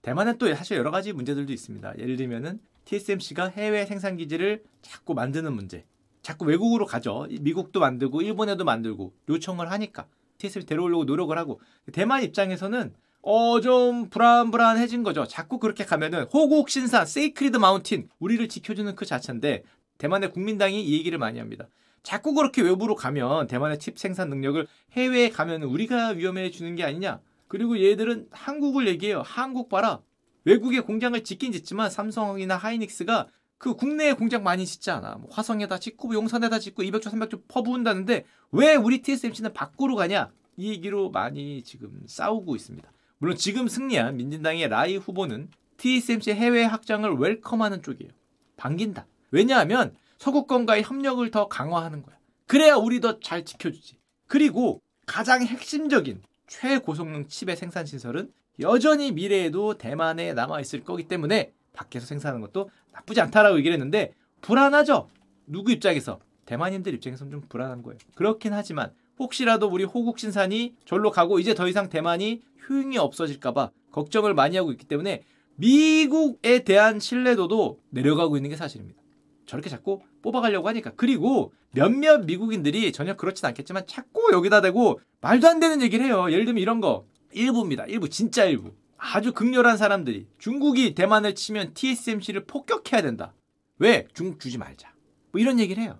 대만은 0.00 0.38
또 0.38 0.52
사실 0.54 0.76
여러 0.78 0.90
가지 0.90 1.12
문제들도 1.12 1.52
있습니다. 1.52 1.98
예를 1.98 2.16
들면은 2.16 2.60
TSMC가 2.84 3.48
해외 3.48 3.86
생산 3.86 4.16
기지를 4.16 4.62
자꾸 4.82 5.14
만드는 5.14 5.52
문제. 5.52 5.84
자꾸 6.22 6.44
외국으로 6.44 6.86
가죠. 6.86 7.26
미국도 7.40 7.80
만들고 7.80 8.22
일본에도 8.22 8.64
만들고 8.64 9.12
요청을 9.28 9.70
하니까 9.70 10.06
TSMC 10.38 10.66
데려오려고 10.66 11.04
노력을 11.04 11.36
하고 11.36 11.60
대만 11.92 12.22
입장에서는 12.22 12.94
어 13.22 13.60
좀 13.60 14.08
불안불안해진 14.10 15.04
거죠. 15.04 15.26
자꾸 15.26 15.58
그렇게 15.58 15.84
가면은 15.84 16.24
호국 16.32 16.68
신사 16.68 17.04
세이크리드 17.04 17.56
마운틴 17.56 18.08
우리를 18.18 18.48
지켜주는 18.48 18.94
그 18.96 19.06
자체인데 19.06 19.62
대만의 19.98 20.32
국민당이 20.32 20.82
이 20.82 20.98
얘기를 20.98 21.18
많이 21.18 21.38
합니다. 21.38 21.68
자꾸 22.02 22.34
그렇게 22.34 22.62
외부로 22.62 22.96
가면 22.96 23.46
대만의 23.46 23.78
칩 23.78 23.96
생산 23.98 24.28
능력을 24.28 24.66
해외에 24.92 25.28
가면 25.30 25.62
우리가 25.62 26.08
위험해 26.08 26.50
주는 26.50 26.74
게 26.74 26.82
아니냐. 26.82 27.20
그리고 27.46 27.80
얘들은 27.80 28.26
한국을 28.32 28.88
얘기해요. 28.88 29.22
한국 29.24 29.68
봐라. 29.68 30.00
외국의 30.44 30.82
공장을 30.82 31.22
짓긴 31.24 31.52
짓지만 31.52 31.90
삼성이나 31.90 32.56
하이닉스가 32.56 33.28
그 33.58 33.74
국내에 33.74 34.12
공장 34.14 34.42
많이 34.42 34.66
짓지 34.66 34.90
않아. 34.90 35.16
뭐 35.16 35.28
화성에다 35.30 35.78
짓고 35.78 36.08
뭐 36.08 36.16
용산에다 36.16 36.58
짓고 36.58 36.82
200조 36.82 37.04
300조 37.04 37.42
퍼부은다는데 37.46 38.24
왜 38.50 38.74
우리 38.74 39.02
TSMC는 39.02 39.52
밖으로 39.52 39.94
가냐? 39.94 40.32
이 40.56 40.70
얘기로 40.70 41.10
많이 41.10 41.62
지금 41.62 42.02
싸우고 42.06 42.56
있습니다. 42.56 42.92
물론 43.18 43.36
지금 43.36 43.68
승리한 43.68 44.16
민진당의 44.16 44.68
라이 44.68 44.96
후보는 44.96 45.48
TSMC 45.76 46.32
해외 46.32 46.64
확장을 46.64 47.08
웰컴하는 47.08 47.82
쪽이에요. 47.82 48.10
반긴다. 48.56 49.06
왜냐하면 49.30 49.94
서구권과의 50.18 50.82
협력을 50.82 51.30
더 51.30 51.48
강화하는 51.48 52.02
거야. 52.02 52.16
그래야 52.46 52.74
우리 52.74 53.00
더 53.00 53.20
잘 53.20 53.44
지켜주지. 53.44 53.96
그리고 54.26 54.82
가장 55.06 55.42
핵심적인 55.42 56.22
최고성능 56.46 57.28
칩의 57.28 57.56
생산 57.56 57.86
시설은 57.86 58.32
여전히 58.60 59.12
미래에도 59.12 59.78
대만에 59.78 60.34
남아 60.34 60.60
있을 60.60 60.84
거기 60.84 61.04
때문에 61.04 61.52
밖에서 61.72 62.06
생산하는 62.06 62.40
것도 62.40 62.70
나쁘지 62.92 63.20
않다라고 63.20 63.58
얘기를 63.58 63.74
했는데 63.74 64.12
불안하죠. 64.42 65.08
누구 65.46 65.72
입장에서 65.72 66.20
대만인들 66.46 66.92
입장에서는 66.94 67.30
좀 67.30 67.40
불안한 67.48 67.82
거예요. 67.82 67.98
그렇긴 68.14 68.52
하지만 68.52 68.92
혹시라도 69.18 69.68
우리 69.68 69.84
호국 69.84 70.18
신산이 70.18 70.74
절로 70.84 71.10
가고 71.10 71.38
이제 71.38 71.54
더 71.54 71.68
이상 71.68 71.88
대만이 71.88 72.42
효용이 72.68 72.98
없어질까봐 72.98 73.70
걱정을 73.90 74.34
많이 74.34 74.56
하고 74.56 74.72
있기 74.72 74.86
때문에 74.86 75.22
미국에 75.56 76.64
대한 76.64 76.98
신뢰도도 76.98 77.78
내려가고 77.90 78.36
있는 78.36 78.50
게 78.50 78.56
사실입니다. 78.56 79.00
저렇게 79.46 79.68
자꾸 79.68 80.00
뽑아가려고 80.22 80.68
하니까. 80.68 80.92
그리고 80.96 81.52
몇몇 81.72 82.24
미국인들이 82.24 82.92
전혀 82.92 83.16
그렇진 83.16 83.46
않겠지만 83.46 83.86
자꾸 83.86 84.30
여기다 84.32 84.60
대고 84.60 85.00
말도 85.20 85.48
안 85.48 85.60
되는 85.60 85.82
얘기를 85.82 86.04
해요. 86.04 86.30
예를 86.30 86.44
들면 86.44 86.60
이런 86.60 86.80
거. 86.80 87.04
일부입니다. 87.34 87.86
일부. 87.86 88.08
진짜 88.08 88.44
일부. 88.44 88.72
아주 88.96 89.32
극렬한 89.32 89.76
사람들이 89.76 90.28
중국이 90.38 90.94
대만을 90.94 91.34
치면 91.34 91.74
TSMC를 91.74 92.44
폭격해야 92.44 93.02
된다. 93.02 93.34
왜? 93.78 94.06
중국 94.14 94.38
주지 94.38 94.58
말자. 94.58 94.92
뭐 95.32 95.40
이런 95.40 95.58
얘기를 95.58 95.82
해요. 95.82 95.98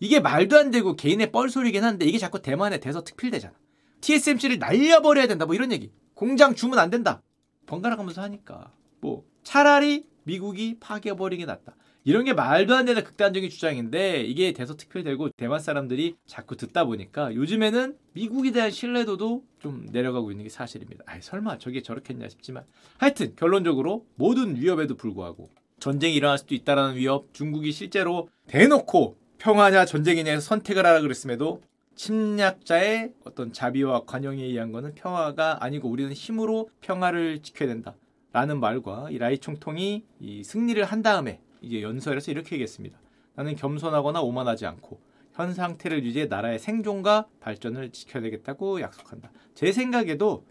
이게 0.00 0.18
말도 0.18 0.58
안 0.58 0.70
되고 0.70 0.96
개인의 0.96 1.30
뻘소리긴 1.30 1.84
한데 1.84 2.06
이게 2.06 2.18
자꾸 2.18 2.42
대만에 2.42 2.80
대서 2.80 3.04
특필되잖아. 3.04 3.54
TSMC를 4.00 4.58
날려버려야 4.58 5.26
된다. 5.26 5.46
뭐 5.46 5.54
이런 5.54 5.70
얘기. 5.70 5.92
공장 6.14 6.54
주면 6.54 6.78
안 6.78 6.90
된다. 6.90 7.22
번갈아 7.66 7.96
가면서 7.96 8.22
하니까. 8.22 8.72
뭐 9.00 9.24
차라리 9.44 10.06
미국이 10.24 10.78
파괴버리게 10.80 11.44
낫다. 11.44 11.76
이런 12.10 12.24
게 12.24 12.32
말도 12.32 12.74
안 12.74 12.86
되는 12.86 13.04
극단적인 13.04 13.48
주장인데 13.50 14.22
이게 14.22 14.50
대서특필되고 14.50 15.28
대만 15.36 15.60
사람들이 15.60 16.16
자꾸 16.26 16.56
듣다 16.56 16.84
보니까 16.84 17.32
요즘에는 17.36 17.96
미국에 18.14 18.50
대한 18.50 18.72
신뢰도도 18.72 19.44
좀 19.60 19.86
내려가고 19.92 20.32
있는 20.32 20.42
게 20.42 20.50
사실입니다. 20.50 21.04
아 21.06 21.20
설마 21.20 21.58
저게 21.58 21.82
저렇게 21.82 22.12
했냐 22.12 22.28
싶지만 22.28 22.64
하여튼 22.98 23.36
결론적으로 23.36 24.06
모든 24.16 24.56
위협에도 24.56 24.96
불구하고 24.96 25.50
전쟁이 25.78 26.16
일어날 26.16 26.36
수도 26.38 26.56
있다라는 26.56 26.96
위협 26.96 27.32
중국이 27.32 27.70
실제로 27.70 28.28
대놓고 28.48 29.16
평화냐 29.38 29.84
전쟁이냐 29.84 30.32
해서 30.32 30.40
선택을 30.40 30.84
하라 30.84 31.02
그랬음에도 31.02 31.62
침략자의 31.94 33.12
어떤 33.24 33.52
자비와 33.52 34.04
관용에 34.04 34.42
의한 34.42 34.72
것은 34.72 34.96
평화가 34.96 35.62
아니고 35.62 35.88
우리는 35.88 36.12
힘으로 36.12 36.70
평화를 36.80 37.40
지켜야 37.42 37.68
된다. 37.68 37.94
라는 38.32 38.58
말과 38.58 39.08
이 39.10 39.18
라이 39.18 39.38
총통이 39.38 40.04
이 40.20 40.44
승리를 40.44 40.82
한 40.84 41.02
다음에 41.02 41.40
이제 41.60 41.82
연설에서 41.82 42.30
이렇게 42.30 42.56
얘기했습니다. 42.56 42.98
나는 43.34 43.56
겸손하거나 43.56 44.20
오만하지 44.22 44.66
않고 44.66 45.00
현 45.32 45.54
상태를 45.54 46.04
유지해 46.04 46.26
나라의 46.26 46.58
생존과 46.58 47.26
발전을 47.40 47.90
지켜내겠다고 47.90 48.80
약속한다. 48.80 49.30
제 49.54 49.72
생각에도 49.72 50.44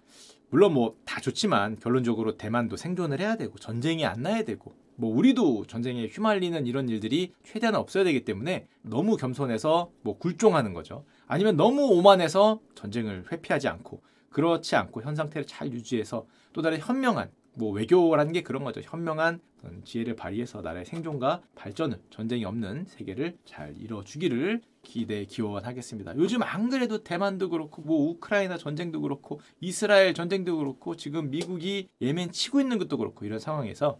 물론 0.49 0.73
뭐 0.73 0.95
다 1.05 1.19
좋지만 1.21 1.77
결론적으로 1.79 2.37
대만도 2.37 2.77
생존을 2.77 3.19
해야 3.19 3.35
되고 3.35 3.57
전쟁이 3.57 4.05
안 4.05 4.21
나야 4.21 4.43
되고 4.43 4.73
뭐 4.95 5.15
우리도 5.15 5.65
전쟁에 5.65 6.07
휘말리는 6.07 6.65
이런 6.65 6.87
일들이 6.87 7.33
최대한 7.43 7.75
없어야 7.75 8.03
되기 8.03 8.23
때문에 8.23 8.67
너무 8.81 9.17
겸손해서 9.17 9.91
뭐 10.01 10.17
굴종하는 10.17 10.73
거죠. 10.73 11.03
아니면 11.27 11.57
너무 11.57 11.83
오만해서 11.83 12.59
전쟁을 12.75 13.25
회피하지 13.31 13.67
않고 13.67 14.01
그렇지 14.29 14.75
않고 14.75 15.01
현 15.01 15.15
상태를 15.15 15.45
잘 15.45 15.71
유지해서 15.71 16.25
또 16.53 16.61
다른 16.61 16.79
현명한 16.79 17.31
뭐 17.53 17.71
외교라는 17.71 18.31
게 18.33 18.41
그런 18.41 18.63
거죠. 18.63 18.81
현명한 18.81 19.41
지혜를 19.83 20.15
발휘해서 20.15 20.61
나라의 20.61 20.85
생존과 20.85 21.41
발전을 21.55 21.99
전쟁이 22.09 22.45
없는 22.45 22.85
세계를 22.85 23.37
잘 23.45 23.75
이뤄주기를 23.77 24.61
기대 24.81 25.25
기원하겠습니다. 25.25 26.15
요즘 26.17 26.41
안 26.43 26.69
그래도 26.69 27.03
대만도 27.03 27.49
그렇고 27.49 27.81
뭐 27.81 28.09
우크라이나 28.09 28.57
전쟁도 28.57 29.01
그렇고 29.01 29.41
이스라엘 29.59 30.13
전쟁도 30.13 30.57
그렇고 30.57 30.95
지금 30.95 31.29
미국이 31.29 31.89
예멘 32.01 32.31
치고 32.31 32.61
있는 32.61 32.77
것도 32.77 32.97
그렇고 32.97 33.25
이런 33.25 33.39
상황에서 33.39 33.97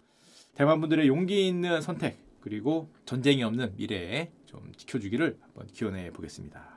대만 0.56 0.80
분들의 0.82 1.08
용기 1.08 1.48
있는 1.48 1.82
선택 1.82 2.18
그리고 2.42 2.90
전쟁이 3.06 3.44
없는 3.44 3.76
미래에 3.76 4.32
좀 4.46 4.72
지켜주기를 4.78 5.38
한번 5.42 5.68
기원해 5.68 6.12
보겠습니다. 6.12 6.69